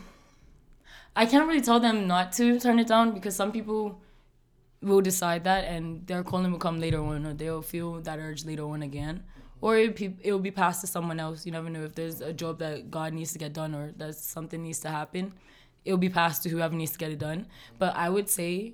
I 1.16 1.26
can't 1.26 1.48
really 1.48 1.62
tell 1.62 1.80
them 1.80 2.08
not 2.08 2.32
to 2.34 2.60
turn 2.60 2.80
it 2.80 2.88
down 2.88 3.12
because 3.12 3.36
some 3.36 3.52
people 3.52 4.00
will 4.86 5.02
decide 5.02 5.44
that 5.44 5.66
and 5.66 6.06
their 6.08 6.24
calling 6.24 6.52
will 6.52 6.60
come 6.60 6.80
later 6.80 7.02
on 7.02 7.26
or 7.26 7.34
they'll 7.34 7.62
feel 7.62 8.02
that 8.02 8.20
urge 8.20 8.46
later 8.46 8.64
on 8.64 8.82
again. 8.82 9.24
Or 9.62 9.78
it 9.78 10.00
will 10.26 10.40
be 10.40 10.52
passed 10.52 10.82
to 10.82 10.88
someone 10.88 11.20
else. 11.20 11.46
You 11.46 11.52
never 11.52 11.70
know. 11.70 11.84
If 11.84 11.96
there's 11.96 12.22
a 12.22 12.34
job 12.34 12.60
that 12.60 12.92
god 12.92 13.14
needs 13.14 13.34
to 13.34 13.40
get 13.40 13.54
done 13.54 13.74
or 13.74 13.94
that 13.98 14.16
something 14.16 14.62
needs 14.62 14.80
to 14.82 14.90
happen 14.90 15.34
it'll 15.86 16.00
be 16.00 16.10
passed 16.10 16.44
to 16.44 16.50
whoever 16.50 16.76
needs 16.76 16.92
to 16.92 16.98
get 16.98 17.12
it 17.12 17.20
done. 17.20 17.46
But 17.78 17.96
i 17.96 18.10
would 18.10 18.30
say 18.30 18.74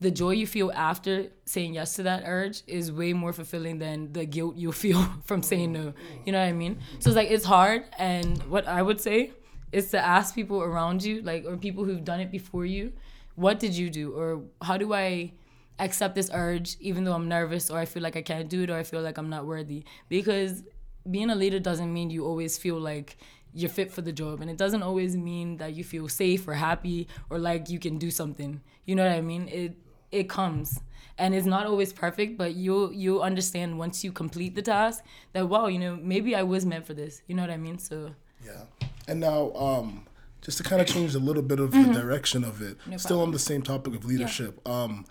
the 0.00 0.10
joy 0.10 0.30
you 0.30 0.46
feel 0.46 0.70
after 0.72 1.26
saying 1.44 1.74
yes 1.74 1.94
to 1.96 2.04
that 2.04 2.22
urge 2.24 2.62
is 2.66 2.90
way 2.90 3.12
more 3.12 3.32
fulfilling 3.32 3.78
than 3.78 4.12
the 4.12 4.24
guilt 4.24 4.56
you 4.56 4.72
feel 4.84 5.02
from 5.24 5.42
saying 5.42 5.72
no. 5.72 5.92
You 6.24 6.32
know 6.32 6.40
what 6.40 6.48
i 6.48 6.52
mean? 6.52 6.78
So 6.98 7.10
it's 7.10 7.16
like 7.16 7.30
it's 7.30 7.44
hard 7.44 7.84
and 7.98 8.42
what 8.44 8.66
i 8.66 8.82
would 8.82 9.00
say 9.00 9.32
is 9.70 9.90
to 9.90 9.98
ask 9.98 10.34
people 10.34 10.62
around 10.62 11.04
you 11.04 11.20
like 11.22 11.44
or 11.44 11.56
people 11.56 11.84
who've 11.84 12.04
done 12.04 12.20
it 12.20 12.30
before 12.30 12.64
you 12.64 12.92
what 13.34 13.60
did 13.60 13.72
you 13.76 13.88
do? 13.88 14.12
Or 14.12 14.42
how 14.62 14.76
do 14.76 14.94
i 14.94 15.32
accept 15.78 16.14
this 16.14 16.30
urge 16.32 16.76
even 16.80 17.04
though 17.04 17.12
i'm 17.12 17.28
nervous 17.28 17.70
or 17.70 17.78
i 17.78 17.84
feel 17.84 18.02
like 18.02 18.16
i 18.16 18.22
can't 18.22 18.48
do 18.48 18.62
it 18.62 18.70
or 18.70 18.76
i 18.76 18.82
feel 18.82 19.00
like 19.00 19.18
i'm 19.18 19.30
not 19.30 19.46
worthy. 19.46 19.84
Because 20.08 20.62
being 21.10 21.30
a 21.30 21.34
leader 21.34 21.58
doesn't 21.58 21.92
mean 21.92 22.10
you 22.10 22.24
always 22.24 22.58
feel 22.58 22.78
like 22.78 23.16
you're 23.54 23.70
fit 23.70 23.90
for 23.90 24.02
the 24.02 24.12
job. 24.12 24.40
And 24.40 24.50
it 24.50 24.56
doesn't 24.56 24.82
always 24.82 25.16
mean 25.16 25.56
that 25.56 25.74
you 25.74 25.82
feel 25.84 26.08
safe 26.08 26.46
or 26.46 26.54
happy 26.54 27.08
or 27.30 27.38
like 27.38 27.70
you 27.70 27.78
can 27.78 27.98
do 27.98 28.10
something. 28.10 28.60
You 28.84 28.94
know 28.94 29.06
what 29.06 29.16
i 29.16 29.20
mean? 29.20 29.48
It 29.48 29.76
it 30.10 30.28
comes. 30.28 30.80
And 31.16 31.34
it's 31.34 31.46
not 31.46 31.66
always 31.66 31.92
perfect 31.92 32.38
but 32.38 32.54
you'll 32.54 32.92
you'll 32.92 33.22
understand 33.22 33.78
once 33.78 34.04
you 34.04 34.12
complete 34.12 34.54
the 34.54 34.62
task 34.62 35.02
that 35.32 35.48
wow 35.48 35.66
you 35.66 35.78
know 35.78 35.96
maybe 35.96 36.34
i 36.34 36.42
was 36.42 36.66
meant 36.66 36.86
for 36.86 36.94
this. 36.94 37.22
You 37.26 37.34
know 37.34 37.42
what 37.42 37.50
i 37.50 37.56
mean? 37.56 37.78
So 37.78 38.14
yeah. 38.44 38.64
And 39.06 39.20
now 39.20 39.52
um 39.54 40.06
just 40.40 40.58
to 40.58 40.64
kind 40.64 40.80
of 40.80 40.86
change 40.86 41.14
a 41.14 41.18
little 41.18 41.42
bit 41.42 41.58
of 41.58 41.70
mm-hmm. 41.70 41.92
the 41.92 42.00
direction 42.00 42.44
of 42.44 42.62
it, 42.62 42.76
no 42.86 42.96
still 42.96 43.20
on 43.20 43.32
the 43.32 43.38
same 43.38 43.62
topic 43.62 43.94
of 43.94 44.04
leadership. 44.04 44.60
Yeah. 44.64 44.72
Um, 44.72 45.04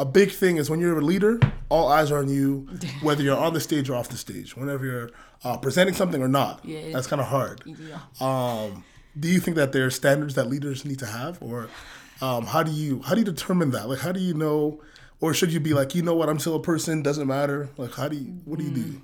a 0.00 0.04
big 0.06 0.30
thing 0.30 0.56
is 0.56 0.70
when 0.70 0.80
you're 0.80 0.98
a 0.98 1.02
leader, 1.02 1.38
all 1.68 1.88
eyes 1.88 2.10
are 2.10 2.18
on 2.18 2.28
you, 2.30 2.66
whether 3.02 3.22
you're 3.22 3.36
on 3.36 3.52
the 3.52 3.60
stage 3.60 3.90
or 3.90 3.96
off 3.96 4.08
the 4.08 4.16
stage. 4.16 4.56
Whenever 4.56 4.86
you're 4.86 5.10
uh, 5.44 5.58
presenting 5.58 5.94
something 5.94 6.22
or 6.22 6.28
not, 6.28 6.64
yeah, 6.64 6.90
that's 6.90 7.06
kind 7.06 7.20
of 7.20 7.28
hard. 7.28 7.62
Yeah. 7.66 7.98
Um, 8.18 8.82
do 9.18 9.28
you 9.28 9.40
think 9.40 9.56
that 9.58 9.72
there 9.72 9.84
are 9.84 9.90
standards 9.90 10.36
that 10.36 10.48
leaders 10.48 10.86
need 10.86 10.98
to 11.00 11.06
have, 11.06 11.42
or 11.42 11.68
um, 12.22 12.46
how 12.46 12.62
do 12.62 12.72
you 12.72 13.02
how 13.02 13.12
do 13.12 13.20
you 13.20 13.26
determine 13.26 13.72
that? 13.72 13.90
Like, 13.90 13.98
how 13.98 14.10
do 14.10 14.20
you 14.20 14.32
know, 14.32 14.80
or 15.20 15.34
should 15.34 15.52
you 15.52 15.60
be 15.60 15.74
like, 15.74 15.94
you 15.94 16.00
know 16.00 16.14
what, 16.14 16.30
I'm 16.30 16.38
still 16.38 16.56
a 16.56 16.62
person, 16.62 17.02
doesn't 17.02 17.26
matter. 17.26 17.68
Like, 17.76 17.92
how 17.92 18.08
do 18.08 18.16
you 18.16 18.40
what 18.46 18.58
do 18.58 18.64
you 18.64 18.70
do? 18.70 18.84
Mm. 18.84 19.02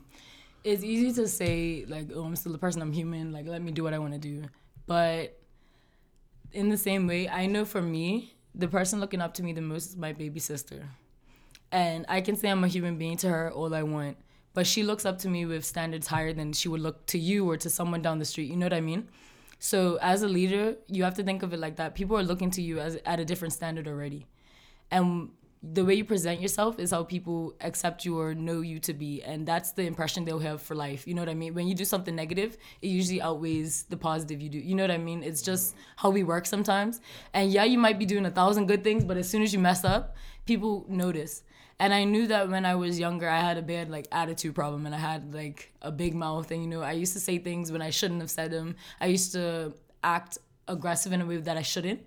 It's 0.65 0.83
easy 0.83 1.13
to 1.21 1.29
say 1.29 1.85
like, 1.87 2.09
oh, 2.15 2.25
I'm 2.25 2.37
still 2.37 2.55
a 2.55 2.59
person, 2.59 2.81
I'm 2.81 2.93
human. 2.93 3.33
Like, 3.33 3.47
let 3.47 3.61
me 3.61 3.71
do 3.71 3.85
what 3.85 3.93
I 3.93 3.99
want 3.99 4.15
to 4.15 4.19
do, 4.19 4.45
but 4.87 5.39
in 6.53 6.71
the 6.71 6.79
same 6.79 7.07
way, 7.07 7.29
I 7.29 7.45
know 7.45 7.67
for 7.67 7.83
me, 7.83 8.36
the 8.57 8.69
person 8.69 9.01
looking 9.01 9.21
up 9.21 9.35
to 9.35 9.43
me 9.43 9.53
the 9.53 9.61
most 9.61 9.91
is 9.91 9.97
my 9.97 10.13
baby 10.13 10.41
sister. 10.41 10.89
And 11.71 12.07
I 12.09 12.21
can 12.21 12.37
say 12.37 12.49
I'm 12.49 12.65
a 12.65 12.69
human 12.69 12.97
being 12.97 13.17
to 13.19 13.29
her 13.29 13.51
all 13.53 13.75
I 13.75 13.83
want, 13.83 14.17
but 14.55 14.67
she 14.67 14.83
looks 14.83 15.05
up 15.05 15.19
to 15.21 15.29
me 15.29 15.45
with 15.45 15.65
standards 15.65 16.07
higher 16.07 16.33
than 16.33 16.53
she 16.53 16.69
would 16.69 16.81
look 16.81 17.07
to 17.07 17.19
you 17.19 17.49
or 17.49 17.57
to 17.59 17.69
someone 17.69 18.03
down 18.03 18.19
the 18.19 18.25
street. 18.25 18.51
You 18.51 18.57
know 18.57 18.67
what 18.67 18.73
I 18.73 18.81
mean? 18.81 19.09
So 19.59 19.99
as 20.01 20.23
a 20.23 20.29
leader, 20.29 20.77
you 20.89 21.05
have 21.05 21.15
to 21.15 21.23
think 21.23 21.43
of 21.43 21.53
it 21.53 21.59
like 21.59 21.77
that. 21.77 21.95
People 21.95 22.17
are 22.17 22.23
looking 22.23 22.51
to 22.53 22.63
you 22.63 22.79
as 22.79 22.99
at 23.05 23.21
a 23.21 23.25
different 23.25 23.53
standard 23.53 23.89
already. 23.89 24.27
And 24.91 25.31
the 25.73 25.85
way 25.85 25.95
you 25.95 26.05
present 26.05 26.41
yourself 26.41 26.79
is 26.79 26.91
how 26.91 27.03
people 27.03 27.55
accept 27.61 28.05
you 28.05 28.19
or 28.19 28.35
know 28.35 28.61
you 28.61 28.79
to 28.79 28.93
be 28.93 29.23
and 29.23 29.47
that's 29.47 29.73
the 29.73 29.83
impression 29.83 30.25
they'll 30.25 30.39
have 30.39 30.63
for 30.63 30.75
life 30.75 31.07
you 31.07 31.15
know 31.15 31.23
what 31.23 31.29
i 31.29 31.35
mean? 31.35 31.55
When 31.55 31.67
you 31.67 31.75
do 31.75 31.85
something 31.85 32.15
negative 32.15 32.57
it 32.83 32.89
usually 32.89 33.21
outweighs 33.21 33.85
the 33.85 33.97
positive 33.97 34.41
you 34.41 34.49
do 34.49 34.59
you 34.59 34.75
know 34.75 34.85
what 34.85 34.91
i 34.91 34.99
mean? 34.99 35.23
It's 35.23 35.43
just 35.43 35.75
how 35.97 36.11
we 36.11 36.23
work 36.23 36.47
sometimes. 36.47 37.01
And 37.35 37.51
yeah 37.51 37.65
you 37.65 37.79
might 37.79 37.99
be 37.99 38.07
doing 38.07 38.27
a 38.27 38.31
thousand 38.31 38.67
good 38.67 38.85
things 38.85 39.05
but 39.05 39.17
as 39.17 39.29
soon 39.29 39.43
as 39.43 39.53
you 39.53 39.59
mess 39.59 39.85
up 39.85 40.17
people 40.47 40.85
notice. 40.89 41.43
And 41.79 41.93
i 41.93 42.05
knew 42.05 42.27
that 42.29 42.49
when 42.49 42.65
i 42.65 42.75
was 42.75 42.99
younger 42.99 43.29
i 43.29 43.41
had 43.41 43.57
a 43.59 43.63
bad 43.63 43.91
like 43.91 44.07
attitude 44.13 44.55
problem 44.55 44.87
and 44.87 44.95
i 44.95 44.99
had 44.99 45.35
like 45.35 45.73
a 45.83 45.93
big 45.93 46.15
mouth 46.15 46.51
and 46.51 46.63
you 46.63 46.69
know 46.69 46.83
i 46.83 46.93
used 46.93 47.13
to 47.13 47.21
say 47.21 47.39
things 47.39 47.71
when 47.71 47.83
i 47.83 47.91
shouldn't 47.91 48.21
have 48.21 48.31
said 48.31 48.51
them. 48.51 48.77
I 49.01 49.07
used 49.07 49.33
to 49.33 49.75
act 50.03 50.39
aggressive 50.69 51.13
in 51.13 51.21
a 51.21 51.27
way 51.27 51.37
that 51.37 51.57
i 51.57 51.63
shouldn't 51.63 52.01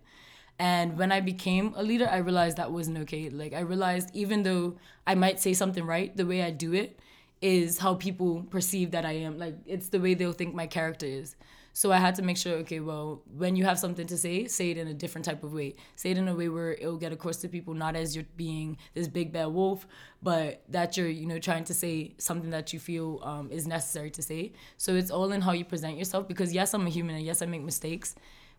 and 0.59 0.97
when 0.97 1.11
I 1.11 1.21
became 1.21 1.73
a 1.77 1.83
leader, 1.83 2.07
I 2.11 2.17
realized 2.17 2.57
that 2.57 2.71
wasn't 2.71 2.97
okay. 2.99 3.29
Like, 3.29 3.53
I 3.53 3.61
realized 3.61 4.09
even 4.13 4.43
though 4.43 4.75
I 5.07 5.15
might 5.15 5.39
say 5.39 5.53
something 5.53 5.85
right, 5.85 6.15
the 6.15 6.25
way 6.25 6.43
I 6.43 6.51
do 6.51 6.73
it 6.73 6.99
is 7.41 7.77
how 7.79 7.95
people 7.95 8.43
perceive 8.43 8.91
that 8.91 9.05
I 9.05 9.13
am. 9.13 9.39
Like, 9.39 9.55
it's 9.65 9.87
the 9.87 10.01
way 10.01 10.13
they'll 10.13 10.33
think 10.33 10.53
my 10.53 10.67
character 10.67 11.05
is. 11.05 11.37
So 11.71 11.93
I 11.93 11.97
had 11.97 12.15
to 12.15 12.21
make 12.23 12.35
sure, 12.35 12.55
okay, 12.57 12.81
well, 12.81 13.21
when 13.37 13.55
you 13.55 13.63
have 13.63 13.79
something 13.79 14.05
to 14.07 14.17
say, 14.17 14.47
say 14.47 14.71
it 14.71 14.77
in 14.77 14.89
a 14.89 14.93
different 14.93 15.23
type 15.23 15.45
of 15.45 15.53
way. 15.53 15.75
Say 15.95 16.11
it 16.11 16.17
in 16.17 16.27
a 16.27 16.35
way 16.35 16.49
where 16.49 16.73
it'll 16.73 16.97
get 16.97 17.13
across 17.13 17.37
to 17.37 17.47
people, 17.47 17.73
not 17.73 17.95
as 17.95 18.13
you're 18.13 18.25
being 18.35 18.77
this 18.95 19.07
big 19.07 19.31
bad 19.31 19.45
wolf, 19.45 19.87
but 20.21 20.61
that 20.67 20.97
you're, 20.97 21.07
you 21.07 21.25
know, 21.25 21.39
trying 21.39 21.63
to 21.65 21.73
say 21.73 22.15
something 22.17 22.49
that 22.49 22.73
you 22.73 22.79
feel 22.79 23.21
um, 23.23 23.49
is 23.49 23.65
necessary 23.65 24.11
to 24.11 24.21
say. 24.21 24.51
So 24.75 24.95
it's 24.95 25.09
all 25.11 25.31
in 25.31 25.39
how 25.39 25.53
you 25.53 25.63
present 25.63 25.97
yourself 25.97 26.27
because 26.27 26.51
yes, 26.51 26.73
I'm 26.73 26.85
a 26.85 26.89
human 26.89 27.15
and 27.15 27.25
yes, 27.25 27.41
I 27.41 27.45
make 27.45 27.61
mistakes, 27.61 28.15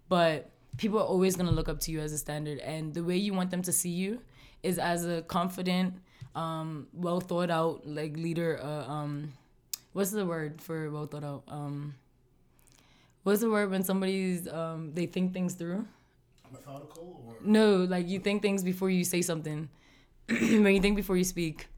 but 0.09 0.51
people 0.77 0.99
are 0.99 1.05
always 1.05 1.37
going 1.37 1.49
to 1.49 1.55
look 1.55 1.69
up 1.69 1.81
to 1.81 1.91
you 1.91 2.01
as 2.01 2.13
a 2.13 2.19
standard 2.19 2.59
and 2.61 2.95
the 2.95 3.03
way 3.03 3.17
you 3.17 3.35
want 3.35 3.51
them 3.51 3.63
to 3.63 3.73
see 3.73 3.91
you 3.91 4.21
is 4.63 4.79
as 4.79 5.07
a 5.07 5.23
confident 5.23 5.95
um, 6.35 6.87
well 6.93 7.21
thought 7.21 7.51
out 7.51 7.87
like 7.87 8.17
leader 8.17 8.61
uh, 8.63 8.91
um, 8.91 9.33
what's 9.93 10.11
the 10.11 10.25
word 10.25 10.61
for 10.61 10.91
well 10.91 11.07
thought 11.07 11.25
out 11.25 11.43
um, 11.49 11.95
what's 13.25 13.41
the 13.41 13.51
word 13.51 13.71
when 13.71 13.83
somebody's 13.83 14.49
um, 14.49 14.93
they 14.95 15.07
think 15.07 15.33
things 15.33 15.55
through 15.55 15.87
methodical 16.53 17.23
or 17.27 17.35
no 17.43 17.77
like 17.85 18.09
you 18.09 18.19
think 18.19 18.43
things 18.43 18.63
before 18.63 18.91
you 18.91 19.05
say 19.05 19.23
something 19.23 19.69
when 20.29 20.75
you 20.75 20.81
think 20.81 20.97
before 20.97 21.17
you 21.17 21.25
speak 21.25 21.69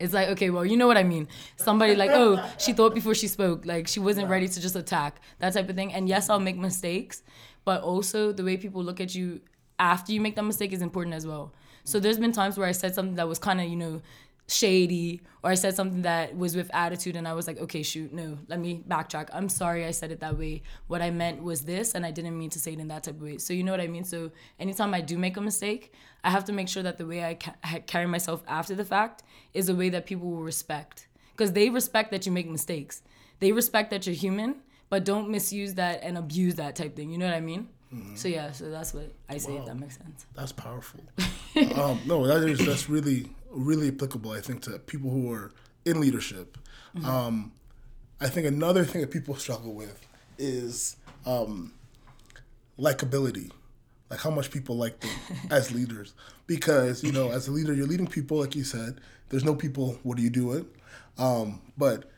it's 0.00 0.14
like, 0.14 0.28
okay, 0.28 0.50
well, 0.50 0.64
you 0.64 0.76
know 0.76 0.86
what 0.86 0.96
I 0.96 1.02
mean. 1.02 1.26
Somebody 1.56 1.96
like, 1.96 2.10
oh, 2.12 2.44
she 2.58 2.72
thought 2.72 2.94
before 2.94 3.14
she 3.14 3.26
spoke. 3.26 3.66
Like 3.66 3.88
she 3.88 3.98
wasn't 3.98 4.28
ready 4.28 4.48
to 4.48 4.60
just 4.60 4.76
attack. 4.76 5.20
That 5.40 5.54
type 5.54 5.68
of 5.68 5.74
thing. 5.74 5.92
And 5.92 6.08
yes, 6.08 6.30
I'll 6.30 6.38
make 6.38 6.56
mistakes, 6.56 7.22
but 7.68 7.82
also 7.82 8.32
the 8.32 8.42
way 8.42 8.56
people 8.56 8.82
look 8.82 8.98
at 8.98 9.14
you 9.14 9.42
after 9.78 10.10
you 10.10 10.22
make 10.22 10.34
that 10.36 10.42
mistake 10.42 10.72
is 10.72 10.80
important 10.80 11.14
as 11.14 11.26
well. 11.26 11.52
So 11.84 12.00
there's 12.00 12.18
been 12.18 12.32
times 12.32 12.56
where 12.56 12.66
I 12.66 12.72
said 12.72 12.94
something 12.94 13.16
that 13.16 13.28
was 13.28 13.38
kind 13.38 13.60
of, 13.60 13.68
you 13.68 13.76
know, 13.76 14.00
shady 14.46 15.20
or 15.42 15.50
I 15.50 15.54
said 15.54 15.76
something 15.76 16.00
that 16.00 16.34
was 16.34 16.56
with 16.56 16.70
attitude 16.72 17.14
and 17.14 17.28
I 17.28 17.34
was 17.34 17.46
like, 17.46 17.58
okay, 17.58 17.82
shoot, 17.82 18.10
no, 18.10 18.38
let 18.48 18.58
me 18.58 18.82
backtrack. 18.88 19.28
I'm 19.34 19.50
sorry 19.50 19.84
I 19.84 19.90
said 19.90 20.10
it 20.10 20.20
that 20.20 20.38
way. 20.38 20.62
What 20.86 21.02
I 21.02 21.10
meant 21.10 21.42
was 21.42 21.60
this 21.66 21.94
and 21.94 22.06
I 22.06 22.10
didn't 22.10 22.38
mean 22.38 22.48
to 22.56 22.58
say 22.58 22.72
it 22.72 22.78
in 22.78 22.88
that 22.88 23.02
type 23.02 23.16
of 23.16 23.20
way. 23.20 23.36
So 23.36 23.52
you 23.52 23.62
know 23.64 23.72
what 23.72 23.82
I 23.82 23.86
mean? 23.86 24.04
So 24.04 24.30
anytime 24.58 24.94
I 24.94 25.02
do 25.02 25.18
make 25.18 25.36
a 25.36 25.42
mistake, 25.42 25.92
I 26.24 26.30
have 26.30 26.46
to 26.46 26.54
make 26.54 26.70
sure 26.70 26.82
that 26.82 26.96
the 26.96 27.04
way 27.04 27.22
I 27.22 27.34
ca- 27.34 27.80
carry 27.86 28.06
myself 28.06 28.42
after 28.48 28.74
the 28.74 28.86
fact 28.86 29.24
is 29.52 29.68
a 29.68 29.74
way 29.74 29.90
that 29.90 30.06
people 30.06 30.30
will 30.30 30.42
respect 30.42 31.06
because 31.32 31.52
they 31.52 31.68
respect 31.68 32.12
that 32.12 32.24
you 32.24 32.32
make 32.32 32.48
mistakes. 32.48 33.02
They 33.40 33.52
respect 33.52 33.90
that 33.90 34.06
you're 34.06 34.16
human 34.16 34.62
but 34.90 35.04
don't 35.04 35.28
misuse 35.28 35.74
that 35.74 36.00
and 36.02 36.16
abuse 36.18 36.56
that 36.56 36.76
type 36.76 36.96
thing. 36.96 37.10
You 37.10 37.18
know 37.18 37.26
what 37.26 37.34
I 37.34 37.40
mean? 37.40 37.68
Mm-hmm. 37.92 38.16
So 38.16 38.28
yeah, 38.28 38.52
so 38.52 38.70
that's 38.70 38.92
what 38.92 39.12
I 39.28 39.38
say 39.38 39.52
wow. 39.52 39.60
if 39.60 39.66
that 39.66 39.78
makes 39.78 39.96
sense. 39.96 40.26
That's 40.34 40.52
powerful. 40.52 41.00
um, 41.76 42.00
no, 42.06 42.26
that 42.26 42.48
is 42.48 42.64
that's 42.64 42.88
really 42.88 43.28
really 43.50 43.88
applicable. 43.88 44.32
I 44.32 44.40
think 44.40 44.62
to 44.62 44.78
people 44.78 45.10
who 45.10 45.32
are 45.32 45.50
in 45.84 46.00
leadership. 46.00 46.58
Mm-hmm. 46.96 47.06
Um, 47.06 47.52
I 48.20 48.28
think 48.28 48.46
another 48.46 48.84
thing 48.84 49.00
that 49.00 49.10
people 49.10 49.36
struggle 49.36 49.72
with 49.72 50.06
is 50.38 50.96
um, 51.24 51.72
likability, 52.78 53.50
like 54.10 54.20
how 54.20 54.30
much 54.30 54.50
people 54.50 54.76
like 54.76 55.00
them 55.00 55.10
as 55.50 55.72
leaders. 55.72 56.14
Because 56.46 57.02
you 57.02 57.12
know, 57.12 57.30
as 57.30 57.48
a 57.48 57.52
leader, 57.52 57.72
you're 57.72 57.86
leading 57.86 58.06
people, 58.06 58.38
like 58.38 58.54
you 58.54 58.64
said. 58.64 59.00
There's 59.30 59.44
no 59.44 59.54
people. 59.54 59.98
What 60.02 60.18
are 60.18 60.22
you 60.22 60.30
doing? 60.30 60.66
Um, 61.18 61.60
but 61.76 62.10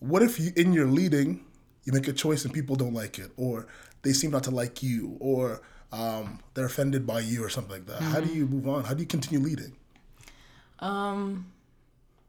what 0.00 0.22
if 0.22 0.38
you, 0.38 0.52
in 0.56 0.72
your 0.72 0.86
leading, 0.86 1.44
you 1.86 1.92
make 1.92 2.08
a 2.08 2.12
choice 2.12 2.44
and 2.44 2.52
people 2.52 2.76
don't 2.76 2.92
like 2.92 3.18
it, 3.18 3.30
or 3.38 3.66
they 4.02 4.12
seem 4.12 4.32
not 4.32 4.44
to 4.44 4.50
like 4.50 4.82
you, 4.82 5.16
or 5.20 5.62
um, 5.92 6.40
they're 6.52 6.66
offended 6.66 7.06
by 7.06 7.20
you, 7.20 7.42
or 7.42 7.48
something 7.48 7.72
like 7.72 7.86
that. 7.86 8.00
Mm-hmm. 8.00 8.12
How 8.12 8.20
do 8.20 8.26
mm-hmm. 8.26 8.36
you 8.36 8.46
move 8.46 8.68
on? 8.68 8.84
How 8.84 8.92
do 8.92 9.00
you 9.00 9.06
continue 9.06 9.42
leading? 9.42 9.74
Um, 10.80 11.46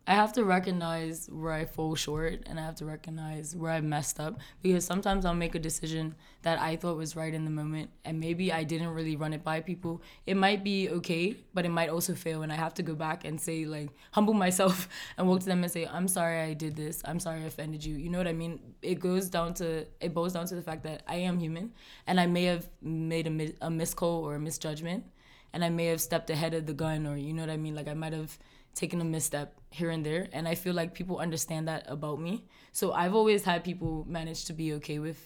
I 0.09 0.13
have 0.13 0.31
to 0.33 0.45
recognize 0.45 1.27
where 1.29 1.51
I 1.51 1.65
fall 1.65 1.93
short 1.95 2.43
and 2.45 2.57
I 2.57 2.63
have 2.63 2.75
to 2.75 2.85
recognize 2.85 3.53
where 3.53 3.73
I 3.73 3.81
messed 3.81 4.21
up 4.21 4.39
because 4.61 4.85
sometimes 4.85 5.25
I'll 5.25 5.33
make 5.33 5.53
a 5.53 5.59
decision 5.59 6.15
that 6.43 6.61
I 6.61 6.77
thought 6.77 6.95
was 6.95 7.17
right 7.17 7.33
in 7.33 7.43
the 7.43 7.51
moment 7.51 7.89
and 8.05 8.17
maybe 8.17 8.53
I 8.53 8.63
didn't 8.63 8.91
really 8.93 9.17
run 9.17 9.33
it 9.33 9.43
by 9.43 9.59
people. 9.59 10.01
It 10.25 10.37
might 10.37 10.63
be 10.63 10.89
okay, 10.89 11.35
but 11.53 11.65
it 11.65 11.71
might 11.71 11.89
also 11.89 12.15
fail 12.15 12.41
and 12.43 12.53
I 12.53 12.55
have 12.55 12.73
to 12.75 12.83
go 12.83 12.95
back 12.95 13.25
and 13.25 13.39
say 13.39 13.65
like 13.65 13.89
humble 14.11 14.33
myself 14.45 14.87
and 15.17 15.27
walk 15.27 15.41
to 15.41 15.45
them 15.45 15.61
and 15.61 15.69
say 15.69 15.85
I'm 15.85 16.07
sorry 16.07 16.39
I 16.39 16.53
did 16.53 16.77
this. 16.77 17.01
I'm 17.03 17.19
sorry 17.19 17.41
I 17.41 17.47
offended 17.47 17.83
you. 17.83 17.95
You 17.97 18.09
know 18.09 18.17
what 18.17 18.29
I 18.29 18.33
mean? 18.33 18.61
It 18.81 19.01
goes 19.01 19.27
down 19.27 19.55
to 19.55 19.85
it 19.99 20.13
boils 20.13 20.31
down 20.31 20.45
to 20.47 20.55
the 20.55 20.61
fact 20.61 20.83
that 20.83 21.03
I 21.05 21.17
am 21.17 21.37
human 21.37 21.73
and 22.07 22.17
I 22.17 22.27
may 22.27 22.45
have 22.45 22.69
made 22.81 23.27
a, 23.27 23.65
a 23.65 23.69
miscall 23.69 24.23
or 24.23 24.35
a 24.35 24.39
misjudgment 24.39 25.03
and 25.51 25.65
I 25.65 25.69
may 25.69 25.87
have 25.87 25.99
stepped 25.99 26.29
ahead 26.29 26.53
of 26.53 26.65
the 26.65 26.73
gun 26.73 27.05
or 27.05 27.17
you 27.17 27.33
know 27.33 27.41
what 27.41 27.51
I 27.51 27.57
mean? 27.57 27.75
Like 27.75 27.89
I 27.89 27.93
might 27.93 28.13
have 28.13 28.39
taken 28.73 29.01
a 29.01 29.05
misstep 29.05 29.56
here 29.77 29.91
and 29.91 30.03
there 30.05 30.27
and 30.33 30.47
i 30.47 30.55
feel 30.55 30.73
like 30.73 30.93
people 30.93 31.17
understand 31.19 31.67
that 31.67 31.85
about 31.87 32.19
me. 32.19 32.45
So 32.71 32.91
i've 32.93 33.15
always 33.15 33.43
had 33.43 33.63
people 33.63 34.05
manage 34.07 34.45
to 34.45 34.53
be 34.53 34.73
okay 34.73 34.99
with 34.99 35.19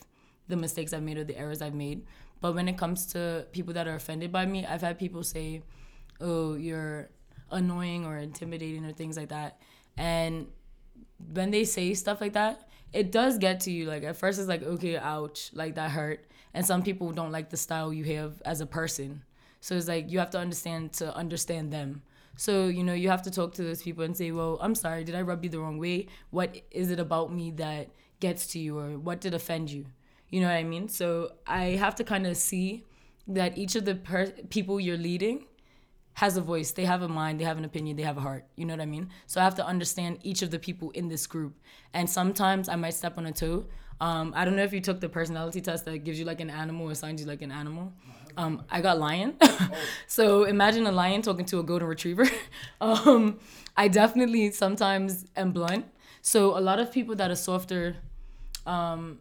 the 0.47 0.57
mistakes 0.57 0.93
i've 0.93 1.03
made 1.03 1.17
or 1.17 1.23
the 1.23 1.37
errors 1.37 1.61
i've 1.61 1.73
made. 1.73 2.05
But 2.41 2.55
when 2.55 2.67
it 2.67 2.77
comes 2.77 3.05
to 3.13 3.45
people 3.51 3.73
that 3.75 3.87
are 3.87 3.95
offended 3.95 4.31
by 4.31 4.45
me 4.45 4.65
i've 4.65 4.81
had 4.81 4.99
people 4.99 5.23
say 5.23 5.63
oh 6.19 6.55
you're 6.55 7.09
annoying 7.51 8.05
or 8.05 8.17
intimidating 8.17 8.85
or 8.85 8.93
things 8.93 9.17
like 9.17 9.29
that. 9.29 9.59
And 9.97 10.47
when 11.33 11.51
they 11.51 11.65
say 11.65 11.93
stuff 11.93 12.21
like 12.21 12.33
that 12.33 12.67
it 12.93 13.11
does 13.11 13.37
get 13.37 13.61
to 13.61 13.71
you. 13.71 13.85
Like 13.85 14.03
at 14.03 14.17
first 14.17 14.39
it's 14.39 14.49
like 14.49 14.63
okay 14.63 14.97
ouch 14.97 15.51
like 15.53 15.75
that 15.75 15.91
hurt. 15.91 16.25
And 16.53 16.65
some 16.65 16.83
people 16.83 17.11
don't 17.11 17.31
like 17.31 17.49
the 17.49 17.57
style 17.57 17.93
you 17.93 18.03
have 18.15 18.41
as 18.43 18.59
a 18.59 18.65
person. 18.65 19.23
So 19.61 19.75
it's 19.75 19.87
like 19.87 20.11
you 20.11 20.19
have 20.19 20.31
to 20.31 20.39
understand 20.39 20.93
to 20.93 21.15
understand 21.15 21.71
them 21.71 22.01
so, 22.41 22.69
you 22.69 22.83
know, 22.83 22.93
you 22.93 23.07
have 23.07 23.21
to 23.21 23.29
talk 23.29 23.53
to 23.53 23.63
those 23.63 23.83
people 23.83 24.03
and 24.03 24.17
say, 24.17 24.31
well, 24.31 24.57
I'm 24.61 24.73
sorry, 24.73 25.03
did 25.03 25.13
I 25.13 25.21
rub 25.21 25.43
you 25.43 25.49
the 25.51 25.59
wrong 25.59 25.77
way? 25.77 26.07
What 26.31 26.59
is 26.71 26.89
it 26.89 26.99
about 26.99 27.31
me 27.31 27.51
that 27.51 27.91
gets 28.19 28.47
to 28.53 28.59
you 28.59 28.79
or 28.79 28.97
what 28.97 29.21
did 29.21 29.35
offend 29.35 29.69
you? 29.69 29.85
You 30.31 30.41
know 30.41 30.47
what 30.47 30.55
I 30.55 30.63
mean? 30.63 30.89
So 30.89 31.33
I 31.45 31.77
have 31.83 31.93
to 31.97 32.03
kind 32.03 32.25
of 32.25 32.35
see 32.35 32.83
that 33.27 33.59
each 33.59 33.75
of 33.75 33.85
the 33.85 33.93
per- 33.93 34.31
people 34.49 34.79
you're 34.79 34.97
leading 34.97 35.45
has 36.13 36.35
a 36.35 36.41
voice, 36.41 36.71
they 36.71 36.85
have 36.85 37.03
a 37.03 37.07
mind, 37.07 37.39
they 37.39 37.45
have 37.45 37.59
an 37.59 37.63
opinion, 37.63 37.95
they 37.95 38.01
have 38.01 38.17
a 38.17 38.21
heart. 38.21 38.47
You 38.55 38.65
know 38.65 38.73
what 38.73 38.81
I 38.81 38.87
mean? 38.87 39.11
So 39.27 39.39
I 39.39 39.43
have 39.43 39.53
to 39.57 39.65
understand 39.67 40.17
each 40.23 40.41
of 40.41 40.49
the 40.49 40.57
people 40.57 40.89
in 40.95 41.09
this 41.09 41.27
group. 41.27 41.53
And 41.93 42.09
sometimes 42.09 42.67
I 42.69 42.75
might 42.75 42.95
step 42.95 43.19
on 43.19 43.27
a 43.27 43.31
toe. 43.31 43.67
Um, 44.01 44.33
I 44.35 44.45
don't 44.45 44.55
know 44.55 44.63
if 44.63 44.73
you 44.73 44.81
took 44.81 44.99
the 44.99 45.07
personality 45.07 45.61
test 45.61 45.85
that 45.85 45.99
gives 45.99 46.17
you 46.17 46.25
like 46.25 46.41
an 46.41 46.49
animal, 46.49 46.89
assigns 46.89 47.21
you 47.21 47.27
like 47.27 47.43
an 47.43 47.51
animal. 47.51 47.93
Um, 48.35 48.63
I 48.69 48.81
got 48.81 48.99
lion. 48.99 49.35
so 50.07 50.43
imagine 50.45 50.87
a 50.87 50.91
lion 50.91 51.21
talking 51.21 51.45
to 51.45 51.59
a 51.59 51.63
golden 51.63 51.87
retriever. 51.87 52.27
um, 52.81 53.39
I 53.77 53.87
definitely 53.87 54.51
sometimes 54.51 55.25
am 55.35 55.51
blunt. 55.51 55.85
So 56.23 56.57
a 56.57 56.61
lot 56.61 56.79
of 56.79 56.91
people 56.91 57.15
that 57.15 57.29
are 57.29 57.35
softer 57.35 57.95
um, 58.65 59.19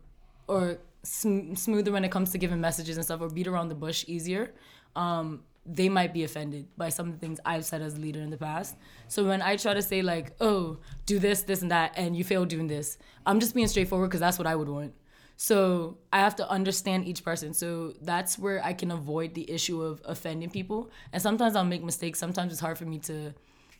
or 0.49 0.79
sm- 1.03 1.55
smoother 1.55 1.93
when 1.93 2.05
it 2.05 2.11
comes 2.11 2.31
to 2.33 2.39
giving 2.39 2.61
messages 2.61 2.97
and 2.97 3.05
stuff 3.05 3.21
or 3.21 3.29
beat 3.29 3.47
around 3.47 3.69
the 3.69 3.75
bush 3.75 4.05
easier, 4.09 4.55
um, 4.97 5.43
they 5.67 5.89
might 5.89 6.13
be 6.13 6.25
offended 6.25 6.67
by 6.77 6.89
some 6.89 7.07
of 7.09 7.13
the 7.13 7.19
things 7.19 7.39
I've 7.45 7.65
said 7.65 7.83
as 7.83 7.97
a 7.97 8.01
leader 8.01 8.21
in 8.21 8.31
the 8.31 8.37
past. 8.37 8.77
So 9.09 9.25
when 9.25 9.43
I 9.43 9.57
try 9.57 9.75
to 9.75 9.83
say 9.83 10.03
like, 10.03 10.35
oh, 10.41 10.79
do 11.07 11.19
this, 11.19 11.43
this, 11.43 11.63
and 11.63 11.71
that, 11.71 11.93
and 11.97 12.17
you 12.17 12.25
fail 12.25 12.45
doing 12.45 12.67
this, 12.67 12.99
I'm 13.27 13.41
just 13.41 13.55
being 13.55 13.69
straightforward 13.69 14.11
because 14.11 14.21
that's 14.21 14.39
what 14.39 14.47
I 14.47 14.57
would 14.57 14.69
want. 14.69 14.95
So 15.37 15.99
I 16.13 16.19
have 16.19 16.37
to 16.37 16.51
understand 16.51 17.07
each 17.07 17.25
person. 17.25 17.55
So 17.55 17.95
that's 18.03 18.39
where 18.39 18.63
I 18.65 18.73
can 18.73 18.91
avoid 18.91 19.35
the 19.35 19.51
issue 19.51 19.81
of 19.83 20.03
offending 20.05 20.51
people. 20.51 20.91
And 21.13 21.23
sometimes 21.23 21.57
I'll 21.57 21.65
make 21.65 21.83
mistakes. 21.83 22.19
Sometimes 22.19 22.53
it's 22.53 22.61
hard 22.61 22.77
for 22.77 22.85
me 22.85 22.99
to 23.01 23.33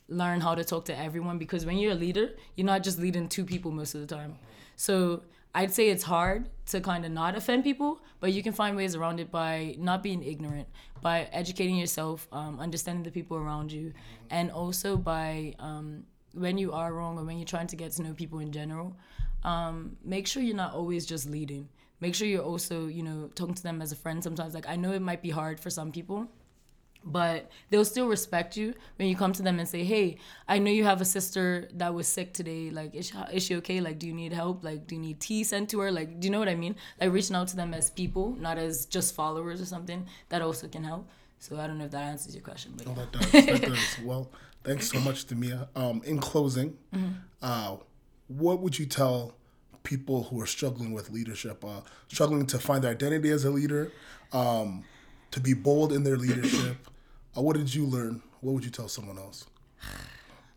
learn 0.07 0.41
how 0.41 0.55
to 0.55 0.63
talk 0.63 0.85
to 0.85 0.97
everyone 0.97 1.37
because 1.37 1.65
when 1.65 1.77
you're 1.77 1.91
a 1.91 1.95
leader, 1.95 2.31
you're 2.55 2.65
not 2.65 2.83
just 2.83 2.99
leading 2.99 3.27
two 3.27 3.45
people 3.45 3.71
most 3.71 3.95
of 3.95 4.01
the 4.01 4.07
time. 4.07 4.37
So 4.75 5.21
I'd 5.53 5.73
say 5.73 5.89
it's 5.89 6.03
hard 6.03 6.49
to 6.67 6.79
kind 6.79 7.03
of 7.03 7.11
not 7.11 7.35
offend 7.35 7.63
people, 7.63 8.01
but 8.19 8.31
you 8.31 8.41
can 8.41 8.53
find 8.53 8.75
ways 8.77 8.95
around 8.95 9.19
it 9.19 9.31
by 9.31 9.75
not 9.77 10.01
being 10.01 10.23
ignorant, 10.23 10.67
by 11.01 11.27
educating 11.33 11.75
yourself, 11.75 12.27
um, 12.31 12.59
understanding 12.59 13.03
the 13.03 13.11
people 13.11 13.37
around 13.37 13.71
you, 13.71 13.91
and 14.29 14.49
also 14.49 14.95
by 14.95 15.53
um, 15.59 16.03
when 16.33 16.57
you 16.57 16.71
are 16.71 16.93
wrong 16.93 17.17
or 17.17 17.25
when 17.25 17.37
you're 17.37 17.45
trying 17.45 17.67
to 17.67 17.75
get 17.75 17.91
to 17.93 18.01
know 18.01 18.13
people 18.13 18.39
in 18.39 18.51
general, 18.51 18.95
um, 19.43 19.97
make 20.05 20.25
sure 20.27 20.41
you're 20.41 20.55
not 20.55 20.73
always 20.73 21.05
just 21.05 21.29
leading. 21.29 21.67
Make 21.99 22.15
sure 22.15 22.27
you're 22.27 22.43
also, 22.43 22.87
you 22.87 23.03
know, 23.03 23.29
talking 23.35 23.53
to 23.53 23.63
them 23.63 23.81
as 23.81 23.91
a 23.91 23.95
friend 23.95 24.23
sometimes. 24.23 24.53
Like, 24.53 24.67
I 24.69 24.75
know 24.75 24.91
it 24.93 25.01
might 25.01 25.21
be 25.21 25.29
hard 25.29 25.59
for 25.59 25.69
some 25.69 25.91
people, 25.91 26.27
but 27.03 27.49
they'll 27.69 27.85
still 27.85 28.07
respect 28.07 28.55
you 28.55 28.73
when 28.97 29.07
you 29.07 29.15
come 29.15 29.33
to 29.33 29.41
them 29.41 29.59
and 29.59 29.67
say, 29.67 29.83
"Hey, 29.83 30.17
I 30.47 30.59
know 30.59 30.71
you 30.71 30.83
have 30.83 31.01
a 31.01 31.05
sister 31.05 31.67
that 31.73 31.93
was 31.93 32.07
sick 32.07 32.33
today. 32.33 32.69
Like, 32.69 32.93
is 32.95 33.07
she, 33.07 33.17
is 33.33 33.43
she 33.43 33.55
okay? 33.57 33.81
Like, 33.81 33.99
do 33.99 34.07
you 34.07 34.13
need 34.13 34.33
help? 34.33 34.63
Like, 34.63 34.87
do 34.87 34.95
you 34.95 35.01
need 35.01 35.19
tea 35.19 35.43
sent 35.43 35.69
to 35.71 35.79
her? 35.79 35.91
Like, 35.91 36.19
do 36.19 36.27
you 36.27 36.31
know 36.31 36.39
what 36.39 36.49
I 36.49 36.55
mean? 36.55 36.75
Like, 36.99 37.11
reaching 37.11 37.35
out 37.35 37.47
to 37.49 37.55
them 37.55 37.73
as 37.73 37.89
people, 37.89 38.35
not 38.39 38.57
as 38.57 38.85
just 38.85 39.15
followers 39.15 39.61
or 39.61 39.65
something. 39.65 40.05
That 40.29 40.41
also 40.41 40.67
can 40.67 40.83
help. 40.83 41.07
So 41.39 41.59
I 41.59 41.65
don't 41.65 41.79
know 41.79 41.85
if 41.85 41.91
that 41.91 42.03
answers 42.03 42.35
your 42.35 42.43
question, 42.43 42.73
but 42.77 42.87
oh, 42.87 42.93
that 42.93 43.11
does. 43.11 43.31
that 43.31 43.61
does. 43.63 43.97
Well, 44.03 44.29
thanks 44.63 44.91
so 44.91 44.99
much, 44.99 45.25
Damia. 45.25 45.69
Um, 45.75 46.01
in 46.05 46.19
closing, 46.19 46.77
mm-hmm. 46.93 47.13
uh, 47.41 47.77
what 48.27 48.59
would 48.59 48.77
you 48.77 48.85
tell 48.85 49.33
people 49.83 50.23
who 50.23 50.39
are 50.39 50.45
struggling 50.45 50.93
with 50.93 51.09
leadership, 51.09 51.65
uh, 51.65 51.81
struggling 52.07 52.45
to 52.45 52.59
find 52.59 52.83
their 52.83 52.91
identity 52.91 53.29
as 53.29 53.45
a 53.45 53.49
leader, 53.49 53.91
um, 54.31 54.83
to 55.31 55.39
be 55.39 55.53
bold 55.53 55.91
in 55.93 56.03
their 56.03 56.17
leadership? 56.17 56.77
Uh, 57.33 57.41
what 57.41 57.55
did 57.55 57.73
you 57.73 57.85
learn? 57.85 58.21
What 58.41 58.51
would 58.55 58.65
you 58.65 58.69
tell 58.69 58.89
someone 58.89 59.17
else? 59.17 59.45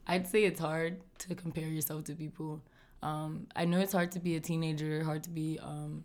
I'd 0.08 0.26
say 0.26 0.42
it's 0.42 0.58
hard 0.58 0.96
to 1.18 1.36
compare 1.36 1.68
yourself 1.68 2.02
to 2.06 2.16
people. 2.16 2.60
Um, 3.00 3.46
I 3.54 3.64
know 3.64 3.78
it's 3.78 3.92
hard 3.92 4.10
to 4.12 4.18
be 4.18 4.34
a 4.34 4.40
teenager, 4.40 5.04
hard 5.04 5.22
to 5.22 5.30
be 5.30 5.56
um, 5.62 6.02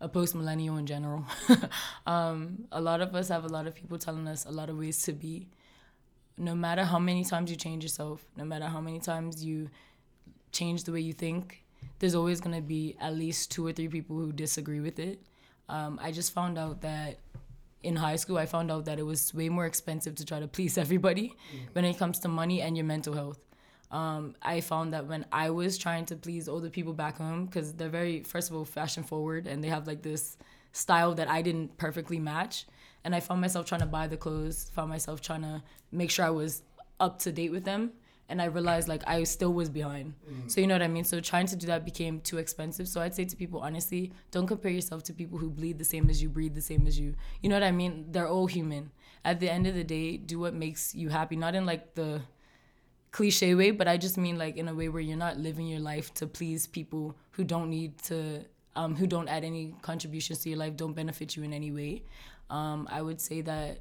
a 0.00 0.08
post 0.08 0.34
millennial 0.34 0.76
in 0.76 0.86
general. 0.86 1.24
um, 2.06 2.64
a 2.72 2.80
lot 2.80 3.00
of 3.00 3.14
us 3.14 3.28
have 3.28 3.44
a 3.44 3.48
lot 3.48 3.66
of 3.66 3.74
people 3.74 3.98
telling 3.98 4.26
us 4.26 4.44
a 4.44 4.50
lot 4.50 4.70
of 4.70 4.76
ways 4.78 5.02
to 5.04 5.12
be. 5.12 5.48
No 6.36 6.54
matter 6.54 6.84
how 6.84 6.98
many 6.98 7.24
times 7.24 7.50
you 7.50 7.56
change 7.56 7.82
yourself, 7.82 8.24
no 8.36 8.44
matter 8.44 8.66
how 8.66 8.80
many 8.80 8.98
times 8.98 9.44
you 9.44 9.70
change 10.52 10.84
the 10.84 10.92
way 10.92 11.00
you 11.00 11.12
think, 11.12 11.64
there's 11.98 12.14
always 12.14 12.40
going 12.40 12.56
to 12.56 12.62
be 12.62 12.96
at 13.00 13.14
least 13.14 13.50
two 13.50 13.66
or 13.66 13.72
three 13.72 13.88
people 13.88 14.16
who 14.16 14.32
disagree 14.32 14.80
with 14.80 14.98
it. 14.98 15.20
Um, 15.68 15.98
I 16.02 16.12
just 16.12 16.32
found 16.32 16.58
out 16.58 16.80
that 16.82 17.18
in 17.82 17.96
high 17.96 18.16
school, 18.16 18.38
I 18.38 18.46
found 18.46 18.70
out 18.70 18.84
that 18.86 18.98
it 18.98 19.04
was 19.04 19.32
way 19.32 19.48
more 19.48 19.66
expensive 19.66 20.14
to 20.16 20.24
try 20.24 20.40
to 20.40 20.48
please 20.48 20.78
everybody 20.84 21.28
mm. 21.28 21.58
when 21.72 21.84
it 21.84 21.98
comes 21.98 22.18
to 22.20 22.28
money 22.28 22.60
and 22.62 22.76
your 22.76 22.86
mental 22.86 23.14
health. 23.14 23.38
Um, 23.90 24.34
I 24.42 24.60
found 24.60 24.92
that 24.92 25.06
when 25.06 25.24
I 25.32 25.50
was 25.50 25.78
trying 25.78 26.04
to 26.06 26.16
please 26.16 26.48
older 26.48 26.68
people 26.68 26.92
back 26.92 27.16
home, 27.16 27.46
because 27.46 27.72
they're 27.72 27.88
very, 27.88 28.22
first 28.22 28.50
of 28.50 28.56
all, 28.56 28.64
fashion 28.64 29.02
forward 29.02 29.46
and 29.46 29.64
they 29.64 29.68
have 29.68 29.86
like 29.86 30.02
this 30.02 30.36
style 30.72 31.14
that 31.14 31.30
I 31.30 31.40
didn't 31.40 31.78
perfectly 31.78 32.18
match. 32.18 32.66
And 33.04 33.14
I 33.14 33.20
found 33.20 33.40
myself 33.40 33.64
trying 33.64 33.80
to 33.80 33.86
buy 33.86 34.06
the 34.06 34.16
clothes, 34.16 34.70
found 34.74 34.90
myself 34.90 35.22
trying 35.22 35.42
to 35.42 35.62
make 35.90 36.10
sure 36.10 36.26
I 36.26 36.30
was 36.30 36.62
up 37.00 37.18
to 37.20 37.32
date 37.32 37.52
with 37.52 37.64
them 37.64 37.92
and 38.28 38.42
I 38.42 38.46
realized 38.46 38.88
like 38.88 39.02
I 39.06 39.24
still 39.24 39.52
was 39.52 39.68
behind. 39.68 40.14
Mm-hmm. 40.30 40.48
So 40.48 40.60
you 40.60 40.66
know 40.66 40.74
what 40.74 40.82
I 40.82 40.88
mean? 40.88 41.04
So 41.04 41.20
trying 41.20 41.46
to 41.46 41.56
do 41.56 41.66
that 41.68 41.84
became 41.84 42.20
too 42.20 42.38
expensive. 42.38 42.86
So 42.88 43.00
I'd 43.00 43.14
say 43.14 43.24
to 43.24 43.36
people 43.36 43.60
honestly, 43.60 44.12
don't 44.30 44.46
compare 44.46 44.70
yourself 44.70 45.02
to 45.04 45.14
people 45.14 45.38
who 45.38 45.50
bleed 45.50 45.78
the 45.78 45.84
same 45.84 46.10
as 46.10 46.22
you, 46.22 46.28
breathe 46.28 46.54
the 46.54 46.60
same 46.60 46.86
as 46.86 46.98
you. 46.98 47.14
You 47.42 47.48
know 47.48 47.56
what 47.56 47.62
I 47.62 47.72
mean? 47.72 48.06
They're 48.10 48.28
all 48.28 48.46
human. 48.46 48.90
At 49.24 49.40
the 49.40 49.50
end 49.50 49.66
of 49.66 49.74
the 49.74 49.84
day, 49.84 50.16
do 50.16 50.38
what 50.38 50.54
makes 50.54 50.94
you 50.94 51.08
happy, 51.08 51.36
not 51.36 51.54
in 51.54 51.66
like 51.66 51.94
the 51.94 52.20
cliche 53.10 53.54
way, 53.54 53.70
but 53.70 53.88
I 53.88 53.96
just 53.96 54.18
mean 54.18 54.38
like 54.38 54.56
in 54.56 54.68
a 54.68 54.74
way 54.74 54.88
where 54.88 55.02
you're 55.02 55.16
not 55.16 55.38
living 55.38 55.66
your 55.66 55.80
life 55.80 56.12
to 56.14 56.26
please 56.26 56.66
people 56.66 57.16
who 57.32 57.44
don't 57.44 57.70
need 57.70 57.98
to 58.04 58.44
um, 58.76 58.94
who 58.94 59.06
don't 59.08 59.28
add 59.28 59.42
any 59.42 59.74
contributions 59.82 60.38
to 60.40 60.50
your 60.50 60.58
life, 60.58 60.76
don't 60.76 60.92
benefit 60.92 61.34
you 61.34 61.42
in 61.42 61.52
any 61.52 61.72
way. 61.72 62.04
Um, 62.48 62.86
I 62.90 63.02
would 63.02 63.20
say 63.20 63.40
that 63.40 63.80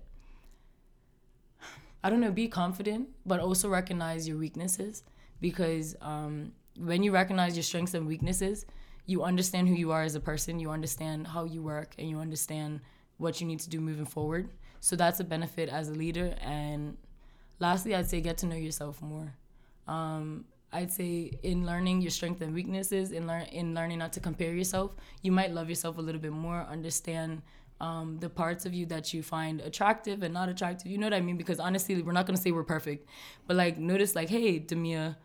I 2.08 2.10
don't 2.10 2.22
know, 2.22 2.32
be 2.32 2.48
confident, 2.48 3.10
but 3.26 3.42
also 3.42 3.68
recognize 3.68 4.30
your 4.30 4.38
weaknesses 4.38 5.04
because 5.42 5.94
um, 6.00 6.54
when 6.80 7.04
you 7.04 7.12
recognize 7.12 7.58
your 7.58 7.64
strengths 7.64 7.96
and 7.96 8.08
weaknesses, 8.08 8.66
you 9.06 9.24
understand 9.24 9.68
who 9.68 9.76
you 9.76 9.92
are 9.92 10.04
as 10.04 10.16
a 10.16 10.22
person, 10.22 10.58
you 10.58 10.70
understand 10.70 11.28
how 11.28 11.44
you 11.44 11.62
work, 11.62 11.96
and 12.00 12.10
you 12.10 12.20
understand 12.20 12.80
what 13.18 13.42
you 13.42 13.46
need 13.46 13.60
to 13.60 13.70
do 13.70 13.82
moving 13.82 14.06
forward. 14.06 14.48
So 14.80 14.96
that's 14.96 15.20
a 15.20 15.26
benefit 15.26 15.68
as 15.68 15.90
a 15.90 15.96
leader. 15.96 16.34
And 16.40 16.96
lastly, 17.60 17.94
I'd 17.94 18.08
say 18.08 18.22
get 18.22 18.38
to 18.38 18.46
know 18.46 18.56
yourself 18.56 19.02
more. 19.02 19.34
Um, 19.86 20.46
I'd 20.72 20.94
say 20.94 21.38
in 21.44 21.66
learning 21.66 22.00
your 22.00 22.12
strengths 22.12 22.42
and 22.42 22.54
weaknesses, 22.54 23.12
in 23.12 23.28
learn 23.28 23.48
in 23.52 23.76
learning 23.76 24.00
not 24.00 24.14
to 24.14 24.22
compare 24.22 24.54
yourself, 24.54 24.92
you 25.24 25.34
might 25.34 25.52
love 25.52 25.68
yourself 25.68 25.98
a 25.98 26.02
little 26.02 26.22
bit 26.22 26.32
more, 26.32 26.66
understand 26.70 27.42
um, 27.80 28.18
the 28.20 28.30
parts 28.30 28.66
of 28.66 28.74
you 28.74 28.86
that 28.88 29.14
you 29.14 29.22
find 29.22 29.62
attractive 29.62 30.24
and 30.24 30.34
not 30.34 30.50
attractive. 30.50 30.92
You 30.92 30.98
know 30.98 31.06
what 31.06 31.14
I 31.14 31.22
mean? 31.22 31.38
Because 31.38 31.60
honestly, 31.60 32.02
we're 32.02 32.12
not 32.12 32.26
gonna 32.26 32.38
say 32.38 32.52
we're 32.52 32.64
perfect, 32.64 33.08
but 33.46 33.56
like 33.56 33.78
notice 33.78 34.16
like, 34.16 34.30
hey, 34.30 34.60
De'Meah, 34.60 35.16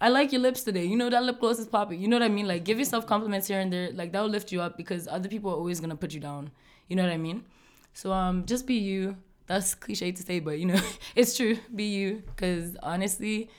I 0.00 0.08
like 0.08 0.32
your 0.32 0.40
lips 0.40 0.62
today. 0.62 0.84
You 0.84 0.96
know 0.96 1.10
that 1.10 1.22
lip 1.22 1.40
gloss 1.40 1.58
is 1.58 1.66
popping. 1.66 2.00
You 2.00 2.08
know 2.08 2.16
what 2.16 2.22
I 2.22 2.28
mean? 2.28 2.48
Like 2.48 2.64
give 2.64 2.78
yourself 2.78 3.06
compliments 3.06 3.48
here 3.48 3.60
and 3.60 3.72
there. 3.72 3.92
Like 3.92 4.12
that 4.12 4.22
will 4.22 4.30
lift 4.30 4.50
you 4.50 4.62
up 4.62 4.76
because 4.76 5.06
other 5.06 5.28
people 5.28 5.50
are 5.50 5.56
always 5.56 5.80
gonna 5.80 5.96
put 5.96 6.14
you 6.14 6.20
down. 6.20 6.50
You 6.88 6.96
know 6.96 7.02
what 7.02 7.12
I 7.12 7.18
mean? 7.18 7.44
So 7.92 8.12
um, 8.12 8.46
just 8.46 8.66
be 8.66 8.74
you. 8.74 9.16
That's 9.46 9.74
cliche 9.74 10.12
to 10.12 10.22
say, 10.22 10.40
but 10.40 10.58
you 10.58 10.66
know 10.66 10.80
it's 11.16 11.36
true. 11.36 11.58
Be 11.74 11.84
you, 11.84 12.22
because 12.26 12.76
honestly, 12.82 13.50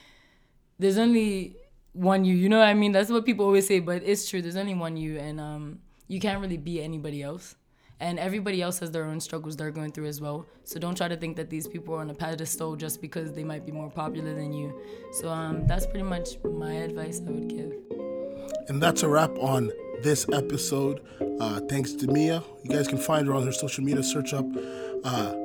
there's 0.80 0.98
only 0.98 1.58
one 1.94 2.26
you. 2.26 2.36
You 2.36 2.50
know 2.50 2.60
what 2.60 2.68
I 2.68 2.74
mean? 2.74 2.92
That's 2.92 3.12
what 3.12 3.26
people 3.26 3.46
always 3.46 3.68
say, 3.68 3.80
but 3.80 4.02
it's 4.04 4.28
true. 4.28 4.42
There's 4.42 4.56
only 4.56 4.74
one 4.74 4.98
you, 4.98 5.18
and 5.18 5.40
um, 5.40 5.80
you 6.08 6.20
can't 6.20 6.42
really 6.42 6.58
be 6.58 6.82
anybody 6.82 7.22
else. 7.22 7.56
And 8.02 8.18
everybody 8.18 8.64
else 8.64 8.80
has 8.80 8.90
their 8.90 9.06
own 9.06 9.20
struggles 9.20 9.56
they're 9.56 9.72
going 9.72 9.92
through 9.92 10.08
as 10.08 10.20
well. 10.20 10.48
So 10.64 10.80
don't 10.80 10.98
try 10.98 11.08
to 11.08 11.16
think 11.16 11.38
that 11.38 11.52
these 11.52 11.68
people 11.68 11.94
are 11.94 12.00
on 12.00 12.10
a 12.10 12.16
pedestal 12.16 12.76
just 12.76 13.00
because 13.00 13.32
they 13.32 13.44
might 13.44 13.64
be 13.64 13.72
more 13.72 13.92
popular 13.92 14.34
than 14.34 14.52
you. 14.52 14.74
So 15.14 15.30
um, 15.30 15.68
that's 15.68 15.86
pretty 15.86 16.04
much 16.04 16.40
my 16.44 16.74
advice 16.74 17.22
I 17.26 17.30
would 17.30 17.48
give. 17.48 17.74
And 18.68 18.82
that's 18.82 19.04
a 19.04 19.08
wrap 19.08 19.38
on 19.38 19.72
this 20.02 20.26
episode. 20.34 21.02
Uh, 21.40 21.60
thanks 21.70 21.94
to 21.94 22.08
Mia. 22.08 22.44
You 22.64 22.72
guys 22.72 22.88
can 22.88 22.98
find 22.98 23.28
her 23.28 23.36
on 23.36 23.46
her 23.46 23.52
social 23.52 23.84
media. 23.84 24.04
Search 24.04 24.34
up 24.34 24.46
uh, 25.04 25.36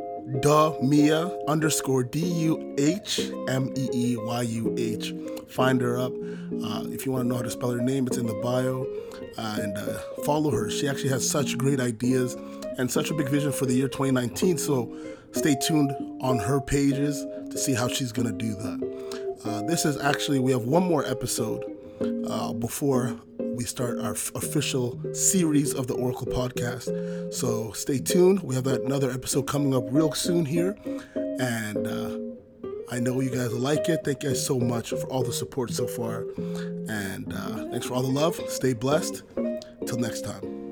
Duh 0.40 0.76
Mia 0.82 1.26
underscore 1.46 2.02
D 2.02 2.18
U 2.18 2.74
H 2.78 3.20
M 3.48 3.72
E 3.76 3.88
E 3.92 4.16
Y 4.16 4.42
U 4.42 4.74
H. 4.76 5.14
Find 5.48 5.80
her 5.80 5.98
up. 5.98 6.12
Uh, 6.12 6.84
if 6.88 7.06
you 7.06 7.12
want 7.12 7.24
to 7.24 7.28
know 7.28 7.36
how 7.36 7.42
to 7.42 7.50
spell 7.50 7.70
her 7.70 7.80
name, 7.80 8.06
it's 8.06 8.16
in 8.16 8.26
the 8.26 8.34
bio. 8.42 8.86
Uh, 9.38 9.58
and 9.60 9.76
uh, 9.76 9.98
follow 10.24 10.50
her. 10.50 10.70
She 10.70 10.88
actually 10.88 11.10
has 11.10 11.28
such 11.28 11.56
great 11.56 11.78
ideas 11.78 12.34
and 12.78 12.90
such 12.90 13.10
a 13.10 13.14
big 13.14 13.28
vision 13.28 13.52
for 13.52 13.66
the 13.66 13.74
year 13.74 13.88
2019. 13.88 14.58
So 14.58 14.96
stay 15.32 15.56
tuned 15.66 15.92
on 16.20 16.38
her 16.38 16.60
pages 16.60 17.24
to 17.50 17.58
see 17.58 17.74
how 17.74 17.88
she's 17.88 18.12
going 18.12 18.26
to 18.26 18.32
do 18.36 18.54
that. 18.54 19.40
Uh, 19.44 19.62
this 19.62 19.84
is 19.84 19.96
actually, 19.98 20.40
we 20.40 20.50
have 20.50 20.62
one 20.62 20.82
more 20.82 21.06
episode 21.06 21.64
uh, 22.28 22.52
before 22.52 23.18
we 23.38 23.64
start 23.64 23.98
our 23.98 24.12
f- 24.12 24.30
official 24.34 25.00
series 25.14 25.74
of 25.74 25.86
the 25.86 25.94
Auricle 25.94 26.26
podcast. 26.26 27.32
So 27.32 27.72
stay 27.72 27.98
tuned. 27.98 28.42
We 28.42 28.54
have 28.54 28.66
another 28.66 29.10
episode 29.10 29.46
coming 29.46 29.74
up 29.74 29.84
real 29.90 30.12
soon 30.12 30.44
here. 30.44 30.76
And 31.14 31.86
uh, 31.86 32.18
I 32.90 33.00
know 33.00 33.20
you 33.20 33.30
guys 33.30 33.50
will 33.50 33.60
like 33.60 33.88
it. 33.88 34.00
Thank 34.04 34.22
you 34.22 34.30
guys 34.30 34.44
so 34.44 34.58
much 34.58 34.90
for 34.90 35.06
all 35.06 35.22
the 35.22 35.32
support 35.32 35.70
so 35.70 35.86
far. 35.86 36.24
And 36.36 37.32
uh, 37.32 37.70
thanks 37.70 37.86
for 37.86 37.94
all 37.94 38.02
the 38.02 38.08
love. 38.08 38.40
Stay 38.48 38.74
blessed. 38.74 39.22
Till 39.86 39.98
next 39.98 40.22
time. 40.22 40.65